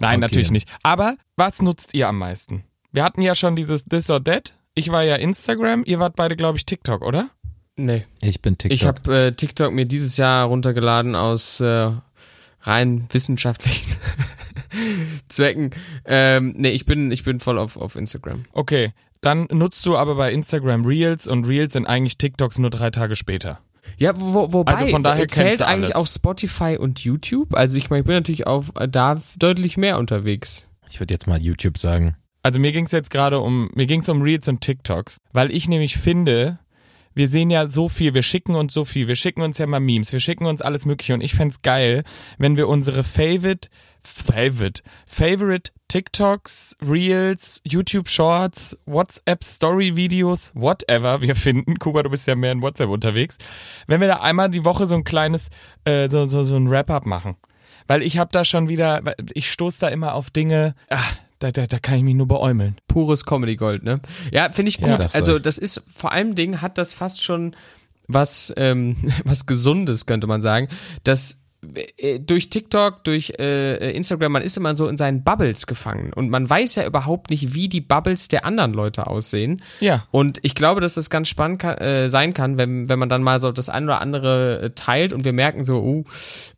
Nein, 0.00 0.14
Okay. 0.14 0.20
natürlich 0.20 0.50
nicht. 0.50 0.68
Aber 0.82 1.16
was 1.36 1.60
nutzt 1.62 1.94
ihr 1.94 2.08
am 2.08 2.18
meisten? 2.18 2.64
Wir 2.92 3.04
hatten 3.04 3.22
ja 3.22 3.34
schon 3.34 3.54
dieses 3.56 3.84
This 3.84 4.10
or 4.10 4.22
That. 4.24 4.54
Ich 4.74 4.90
war 4.90 5.02
ja 5.02 5.16
Instagram, 5.16 5.84
ihr 5.84 5.98
wart 6.00 6.16
beide, 6.16 6.36
glaube 6.36 6.56
ich, 6.58 6.64
TikTok, 6.66 7.02
oder? 7.02 7.28
Nee. 7.76 8.06
Ich 8.20 8.40
bin 8.40 8.56
TikTok. 8.58 8.74
Ich 8.74 8.86
habe 8.86 9.26
äh, 9.26 9.32
TikTok 9.32 9.72
mir 9.72 9.86
dieses 9.86 10.16
Jahr 10.16 10.46
runtergeladen 10.46 11.14
aus 11.14 11.60
äh, 11.60 11.90
rein 12.62 13.06
wissenschaftlichen 13.12 13.96
Zwecken. 15.28 15.70
Ähm, 16.04 16.54
nee, 16.56 16.70
ich 16.70 16.84
bin, 16.86 17.10
ich 17.10 17.24
bin 17.24 17.40
voll 17.40 17.58
auf, 17.58 17.76
auf 17.76 17.96
Instagram. 17.96 18.44
Okay, 18.52 18.92
dann 19.20 19.46
nutzt 19.50 19.84
du 19.86 19.96
aber 19.96 20.14
bei 20.14 20.32
Instagram 20.32 20.84
Reels 20.84 21.26
und 21.26 21.44
Reels 21.46 21.72
sind 21.74 21.86
eigentlich 21.86 22.18
TikToks 22.18 22.58
nur 22.58 22.70
drei 22.70 22.90
Tage 22.90 23.16
später. 23.16 23.60
Ja, 23.98 24.18
wo, 24.18 24.34
wo, 24.34 24.52
wobei, 24.52 24.72
Also 24.74 24.86
von 24.88 25.02
daher 25.02 25.28
zählt 25.28 25.62
eigentlich 25.62 25.94
alles. 25.94 26.10
auch 26.10 26.12
Spotify 26.12 26.76
und 26.78 27.00
YouTube? 27.00 27.54
Also 27.54 27.76
ich 27.76 27.90
meine, 27.90 28.00
ich 28.00 28.06
bin 28.06 28.14
natürlich 28.16 28.46
auf 28.46 28.70
da 28.90 29.20
deutlich 29.38 29.76
mehr 29.76 29.98
unterwegs. 29.98 30.68
ich 30.88 31.00
würde 31.00 31.14
jetzt 31.14 31.26
mal 31.26 31.40
YouTube 31.40 31.78
sagen. 31.78 32.16
Also 32.42 32.58
mir 32.58 32.72
ging's 32.72 32.92
jetzt 32.92 33.10
gerade 33.10 33.40
um, 33.40 33.70
mir 33.74 33.86
ging's 33.86 34.08
um 34.08 34.22
Reels 34.22 34.48
und 34.48 34.60
TikToks, 34.62 35.18
weil 35.32 35.52
ich 35.52 35.68
nämlich 35.68 35.98
finde, 35.98 36.58
wir 37.14 37.28
sehen 37.28 37.50
ja 37.50 37.68
so 37.68 37.88
viel, 37.88 38.14
wir 38.14 38.22
schicken 38.22 38.54
uns 38.54 38.72
so 38.72 38.84
viel, 38.84 39.08
wir 39.08 39.16
schicken 39.16 39.42
uns 39.42 39.58
ja 39.58 39.66
mal 39.66 39.80
Memes, 39.80 40.12
wir 40.12 40.20
schicken 40.20 40.46
uns 40.46 40.62
alles 40.62 40.86
mögliche 40.86 41.12
und 41.12 41.20
ich 41.22 41.34
fänd's 41.34 41.60
geil, 41.62 42.02
wenn 42.38 42.56
wir 42.56 42.68
unsere 42.68 43.02
Favorite, 43.02 43.68
Favorite, 44.02 44.82
Favorite 45.06 45.70
TikToks, 45.90 46.76
Reels, 46.86 47.60
YouTube 47.64 48.08
Shorts, 48.08 48.78
WhatsApp 48.86 49.42
Story 49.42 49.96
Videos, 49.96 50.52
whatever 50.54 51.20
wir 51.20 51.34
finden, 51.34 51.80
Kuba, 51.80 52.04
du 52.04 52.10
bist 52.10 52.28
ja 52.28 52.36
mehr 52.36 52.52
in 52.52 52.62
WhatsApp 52.62 52.88
unterwegs, 52.90 53.38
wenn 53.88 54.00
wir 54.00 54.06
da 54.06 54.20
einmal 54.20 54.50
die 54.50 54.64
Woche 54.64 54.86
so 54.86 54.94
ein 54.94 55.02
kleines, 55.02 55.48
äh, 55.84 56.08
so, 56.08 56.26
so, 56.26 56.44
so 56.44 56.54
ein 56.54 56.70
Wrap-up 56.70 57.06
machen. 57.06 57.34
Weil 57.88 58.02
ich 58.02 58.18
habe 58.18 58.30
da 58.30 58.44
schon 58.44 58.68
wieder, 58.68 59.02
ich 59.34 59.50
stoß 59.50 59.78
da 59.78 59.88
immer 59.88 60.14
auf 60.14 60.30
Dinge, 60.30 60.76
ah, 60.90 61.00
da, 61.40 61.50
da, 61.50 61.66
da 61.66 61.80
kann 61.80 61.96
ich 61.96 62.04
mich 62.04 62.14
nur 62.14 62.28
beäumeln. 62.28 62.76
Pures 62.86 63.24
Comedy 63.24 63.56
Gold, 63.56 63.82
ne? 63.82 64.00
Ja, 64.30 64.50
finde 64.52 64.68
ich 64.68 64.78
gut. 64.78 64.86
Ja, 64.90 65.08
also 65.12 65.40
das 65.40 65.58
ist 65.58 65.82
vor 65.92 66.12
allem 66.12 66.36
Ding 66.36 66.60
hat 66.60 66.78
das 66.78 66.94
fast 66.94 67.20
schon 67.20 67.56
was 68.06 68.54
ähm, 68.56 68.96
was 69.24 69.46
Gesundes 69.46 70.06
könnte 70.06 70.28
man 70.28 70.40
sagen, 70.40 70.68
dass 71.02 71.38
durch 72.20 72.48
TikTok, 72.48 73.04
durch 73.04 73.34
äh, 73.38 73.90
Instagram, 73.92 74.32
man 74.32 74.42
ist 74.42 74.56
immer 74.56 74.74
so 74.76 74.88
in 74.88 74.96
seinen 74.96 75.22
Bubbles 75.24 75.66
gefangen 75.66 76.12
und 76.14 76.30
man 76.30 76.48
weiß 76.48 76.76
ja 76.76 76.86
überhaupt 76.86 77.28
nicht, 77.28 77.54
wie 77.54 77.68
die 77.68 77.82
Bubbles 77.82 78.28
der 78.28 78.46
anderen 78.46 78.72
Leute 78.72 79.06
aussehen. 79.06 79.62
Ja. 79.80 80.04
Und 80.10 80.38
ich 80.42 80.54
glaube, 80.54 80.80
dass 80.80 80.94
das 80.94 81.10
ganz 81.10 81.28
spannend 81.28 81.60
kann, 81.60 81.76
äh, 81.76 82.08
sein 82.08 82.32
kann, 82.32 82.56
wenn, 82.56 82.88
wenn 82.88 82.98
man 82.98 83.10
dann 83.10 83.22
mal 83.22 83.40
so 83.40 83.52
das 83.52 83.68
ein 83.68 83.84
oder 83.84 84.00
andere 84.00 84.62
äh, 84.62 84.70
teilt 84.70 85.12
und 85.12 85.24
wir 85.24 85.34
merken 85.34 85.64
so, 85.64 85.82
uh, 85.82 86.04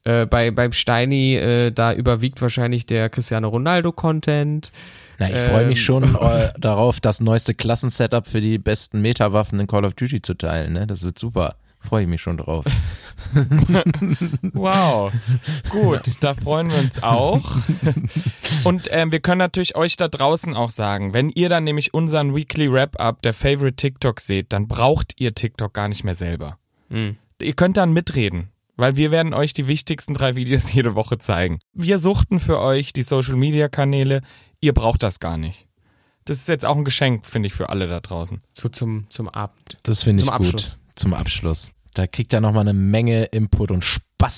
äh, 0.04 0.26
bei, 0.26 0.52
beim 0.52 0.72
Steini, 0.72 1.34
äh, 1.34 1.72
da 1.72 1.92
überwiegt 1.92 2.40
wahrscheinlich 2.40 2.86
der 2.86 3.08
Cristiano 3.08 3.48
Ronaldo-Content. 3.48 4.70
Na, 5.18 5.30
ich 5.30 5.40
freue 5.40 5.62
Ähm. 5.62 5.68
mich 5.68 5.82
schon 5.82 6.14
äh, 6.20 6.50
darauf, 6.58 7.00
das 7.00 7.20
neueste 7.20 7.54
Klassensetup 7.54 8.28
für 8.28 8.40
die 8.40 8.58
besten 8.58 9.02
Metawaffen 9.02 9.58
in 9.58 9.66
Call 9.66 9.84
of 9.84 9.94
Duty 9.94 10.22
zu 10.22 10.34
teilen. 10.34 10.74
Ne? 10.74 10.86
Das 10.86 11.02
wird 11.02 11.18
super. 11.18 11.56
Freue 11.80 12.04
ich 12.04 12.08
mich 12.08 12.20
schon 12.20 12.36
drauf. 12.36 12.64
Wow, 14.54 15.12
gut, 15.70 16.02
da 16.20 16.34
freuen 16.34 16.70
wir 16.70 16.78
uns 16.78 17.02
auch. 17.02 17.56
Und 18.64 18.88
ähm, 18.90 19.12
wir 19.12 19.20
können 19.20 19.38
natürlich 19.38 19.76
euch 19.76 19.96
da 19.96 20.08
draußen 20.08 20.54
auch 20.54 20.70
sagen, 20.70 21.14
wenn 21.14 21.30
ihr 21.30 21.48
dann 21.48 21.64
nämlich 21.64 21.94
unseren 21.94 22.34
Weekly 22.34 22.70
Wrap-Up 22.70 23.22
der 23.22 23.32
Favorite 23.32 23.76
TikTok 23.76 24.20
seht, 24.20 24.52
dann 24.52 24.68
braucht 24.68 25.14
ihr 25.18 25.34
TikTok 25.34 25.72
gar 25.72 25.88
nicht 25.88 26.04
mehr 26.04 26.14
selber. 26.14 26.58
Ihr 27.40 27.54
könnt 27.54 27.76
dann 27.76 27.92
mitreden, 27.92 28.50
weil 28.76 28.96
wir 28.96 29.10
werden 29.10 29.34
euch 29.34 29.52
die 29.54 29.66
wichtigsten 29.66 30.14
drei 30.14 30.36
Videos 30.36 30.72
jede 30.74 30.94
Woche 30.94 31.18
zeigen. 31.18 31.58
Wir 31.72 31.98
suchten 31.98 32.38
für 32.38 32.60
euch 32.60 32.92
die 32.92 33.02
Social-Media-Kanäle, 33.02 34.20
ihr 34.60 34.74
braucht 34.74 35.02
das 35.02 35.20
gar 35.20 35.38
nicht. 35.38 35.66
Das 36.24 36.38
ist 36.38 36.48
jetzt 36.48 36.64
auch 36.64 36.76
ein 36.76 36.84
Geschenk, 36.84 37.26
finde 37.26 37.48
ich, 37.48 37.52
für 37.52 37.68
alle 37.68 37.88
da 37.88 38.00
draußen. 38.00 38.42
So 38.52 38.68
zum, 38.68 39.08
zum 39.08 39.28
Abend. 39.28 39.78
Das 39.82 40.04
finde 40.04 40.22
ich 40.22 40.28
Zum 40.28 40.36
gut. 40.36 40.46
Abschluss. 40.46 40.78
Zum 40.94 41.14
Abschluss. 41.14 41.74
Da 41.94 42.06
kriegt 42.06 42.32
er 42.32 42.40
nochmal 42.40 42.62
eine 42.62 42.72
Menge 42.72 43.24
Input 43.24 43.70
und 43.70 43.84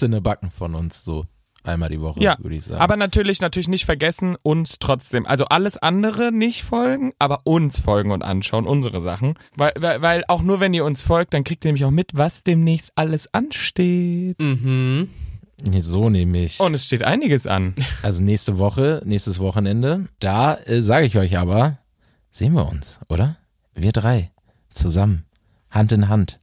den 0.03 0.23
Backen 0.23 0.51
von 0.51 0.75
uns, 0.75 1.05
so 1.05 1.27
einmal 1.63 1.89
die 1.89 2.01
Woche, 2.01 2.21
Ja, 2.21 2.37
würde 2.41 2.57
ich 2.57 2.65
sagen. 2.65 2.81
aber 2.81 2.97
natürlich, 2.97 3.41
natürlich 3.41 3.69
nicht 3.69 3.85
vergessen, 3.85 4.37
uns 4.43 4.79
trotzdem, 4.79 5.27
also 5.27 5.47
alles 5.47 5.77
andere 5.79 6.33
nicht 6.33 6.63
folgen, 6.63 7.13
aber 7.19 7.41
uns 7.45 7.81
folgen 7.81 8.11
und 8.11 8.23
anschauen, 8.23 8.67
unsere 8.67 9.01
Sachen. 9.01 9.35
Weil, 9.57 9.73
weil, 9.79 10.03
weil 10.03 10.25
auch 10.29 10.43
nur 10.43 10.61
wenn 10.61 10.75
ihr 10.75 10.85
uns 10.85 11.03
folgt, 11.03 11.35
dann 11.35 11.45
kriegt 11.45 11.65
ihr 11.65 11.69
nämlich 11.69 11.85
auch 11.85 11.91
mit, 11.91 12.13
was 12.15 12.45
demnächst 12.45 12.93
alles 12.97 13.33
ansteht. 13.33 14.39
Mhm. 14.41 15.09
So 15.79 16.11
nämlich. 16.11 16.61
Und 16.61 16.75
es 16.75 16.85
steht 16.85 17.03
einiges 17.03 17.47
an. 17.47 17.75
Also 18.03 18.23
nächste 18.23 18.59
Woche, 18.59 19.03
nächstes 19.05 19.39
Wochenende, 19.39 20.09
da 20.21 20.55
äh, 20.67 20.83
sage 20.83 21.07
ich 21.07 21.17
euch 21.17 21.39
aber, 21.39 21.79
sehen 22.31 22.53
wir 22.55 22.69
uns, 22.69 23.01
oder? 23.09 23.37
Wir 23.75 23.93
drei, 23.93 24.31
zusammen, 24.69 25.25
Hand 25.71 25.93
in 25.93 26.09
Hand, 26.09 26.41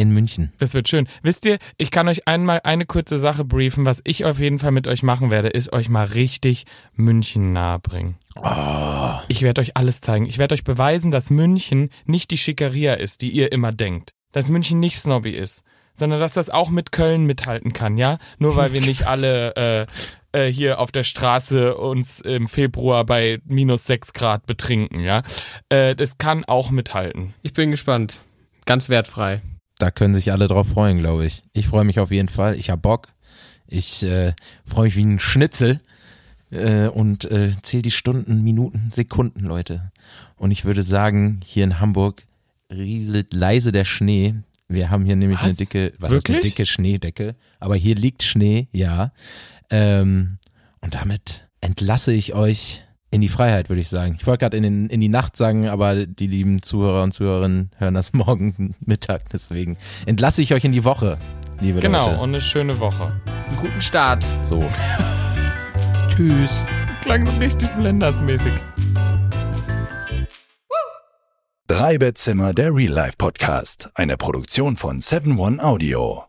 in 0.00 0.10
München. 0.10 0.52
Das 0.58 0.72
wird 0.72 0.88
schön. 0.88 1.06
Wisst 1.22 1.44
ihr, 1.44 1.58
ich 1.76 1.90
kann 1.90 2.08
euch 2.08 2.26
einmal 2.26 2.60
eine 2.64 2.86
kurze 2.86 3.18
Sache 3.18 3.44
briefen. 3.44 3.84
Was 3.84 4.00
ich 4.04 4.24
auf 4.24 4.40
jeden 4.40 4.58
Fall 4.58 4.70
mit 4.70 4.88
euch 4.88 5.02
machen 5.02 5.30
werde, 5.30 5.48
ist 5.48 5.72
euch 5.74 5.90
mal 5.90 6.06
richtig 6.06 6.64
München 6.94 7.52
nahebringen. 7.52 8.16
Ich 9.28 9.42
werde 9.42 9.60
euch 9.60 9.76
alles 9.76 10.00
zeigen. 10.00 10.24
Ich 10.24 10.38
werde 10.38 10.54
euch 10.54 10.64
beweisen, 10.64 11.10
dass 11.10 11.30
München 11.30 11.90
nicht 12.06 12.30
die 12.30 12.38
Schickeria 12.38 12.94
ist, 12.94 13.20
die 13.20 13.30
ihr 13.30 13.52
immer 13.52 13.72
denkt. 13.72 14.14
Dass 14.32 14.48
München 14.48 14.80
nicht 14.80 14.98
snobby 14.98 15.30
ist, 15.30 15.64
sondern 15.96 16.18
dass 16.18 16.32
das 16.32 16.48
auch 16.48 16.70
mit 16.70 16.92
Köln 16.92 17.24
mithalten 17.24 17.74
kann, 17.74 17.98
ja? 17.98 18.18
Nur 18.38 18.56
weil 18.56 18.72
wir 18.72 18.80
nicht 18.80 19.06
alle 19.06 19.54
äh, 19.56 19.86
äh, 20.32 20.50
hier 20.50 20.78
auf 20.78 20.92
der 20.92 21.04
Straße 21.04 21.76
uns 21.76 22.20
im 22.20 22.48
Februar 22.48 23.04
bei 23.04 23.40
minus 23.44 23.84
sechs 23.84 24.14
Grad 24.14 24.46
betrinken, 24.46 25.00
ja? 25.00 25.22
Äh, 25.68 25.94
das 25.94 26.16
kann 26.16 26.44
auch 26.46 26.70
mithalten. 26.70 27.34
Ich 27.42 27.52
bin 27.52 27.70
gespannt. 27.70 28.22
Ganz 28.64 28.88
wertfrei. 28.88 29.42
Da 29.80 29.90
können 29.90 30.14
sich 30.14 30.30
alle 30.30 30.46
drauf 30.46 30.68
freuen, 30.68 30.98
glaube 30.98 31.24
ich. 31.24 31.42
Ich 31.54 31.66
freue 31.66 31.84
mich 31.84 32.00
auf 32.00 32.10
jeden 32.10 32.28
Fall. 32.28 32.54
Ich 32.54 32.68
hab 32.68 32.82
Bock. 32.82 33.08
Ich 33.66 34.02
äh, 34.02 34.34
freue 34.62 34.84
mich 34.84 34.96
wie 34.96 35.04
ein 35.06 35.18
Schnitzel 35.18 35.80
äh, 36.50 36.88
und 36.88 37.24
äh, 37.30 37.50
zähle 37.62 37.82
die 37.82 37.90
Stunden, 37.90 38.42
Minuten, 38.42 38.90
Sekunden, 38.90 39.40
Leute. 39.40 39.90
Und 40.36 40.50
ich 40.50 40.66
würde 40.66 40.82
sagen, 40.82 41.40
hier 41.42 41.64
in 41.64 41.80
Hamburg 41.80 42.24
rieselt 42.70 43.32
leise 43.32 43.72
der 43.72 43.86
Schnee. 43.86 44.34
Wir 44.68 44.90
haben 44.90 45.06
hier 45.06 45.16
nämlich 45.16 45.38
Was? 45.38 45.46
eine 45.46 45.54
dicke, 45.54 45.94
was 45.98 46.12
ist 46.12 46.28
eine 46.28 46.42
dicke 46.42 46.66
Schneedecke? 46.66 47.34
Aber 47.58 47.74
hier 47.74 47.94
liegt 47.94 48.22
Schnee, 48.22 48.68
ja. 48.72 49.12
Ähm, 49.70 50.36
und 50.82 50.94
damit 50.94 51.48
entlasse 51.62 52.12
ich 52.12 52.34
euch 52.34 52.84
in 53.12 53.20
die 53.20 53.28
Freiheit, 53.28 53.68
würde 53.68 53.80
ich 53.80 53.88
sagen. 53.88 54.14
Ich 54.18 54.26
wollte 54.26 54.38
gerade 54.44 54.56
in, 54.56 54.62
den- 54.62 54.86
in 54.88 55.00
die 55.00 55.08
Nacht 55.08 55.36
sagen, 55.36 55.68
aber 55.68 56.06
die 56.06 56.26
lieben 56.28 56.62
Zuhörer 56.62 57.02
und 57.02 57.12
Zuhörerinnen 57.12 57.70
hören 57.78 57.94
das 57.94 58.12
morgen 58.14 58.74
Mittag. 58.86 59.28
Deswegen 59.32 59.76
entlasse 60.06 60.42
ich 60.42 60.54
euch 60.54 60.64
in 60.64 60.72
die 60.72 60.84
Woche, 60.84 61.18
liebe 61.60 61.80
Genau, 61.80 62.06
Leute. 62.06 62.18
und 62.20 62.28
eine 62.30 62.40
schöne 62.40 62.78
Woche. 62.80 63.12
Einen 63.48 63.56
guten 63.56 63.80
Start. 63.82 64.28
So. 64.42 64.64
Tschüss. 66.08 66.64
Das 66.88 67.00
klang 67.00 67.26
so 67.26 67.32
richtig 67.38 67.70
blendersmäßig. 67.74 68.52
Drei 71.66 71.98
Bettzimmer, 71.98 72.52
der 72.52 72.74
Real 72.74 72.92
Life 72.92 73.14
Podcast. 73.16 73.90
Eine 73.94 74.16
Produktion 74.16 74.76
von 74.76 75.00
7 75.00 75.38
One 75.38 75.62
Audio. 75.62 76.24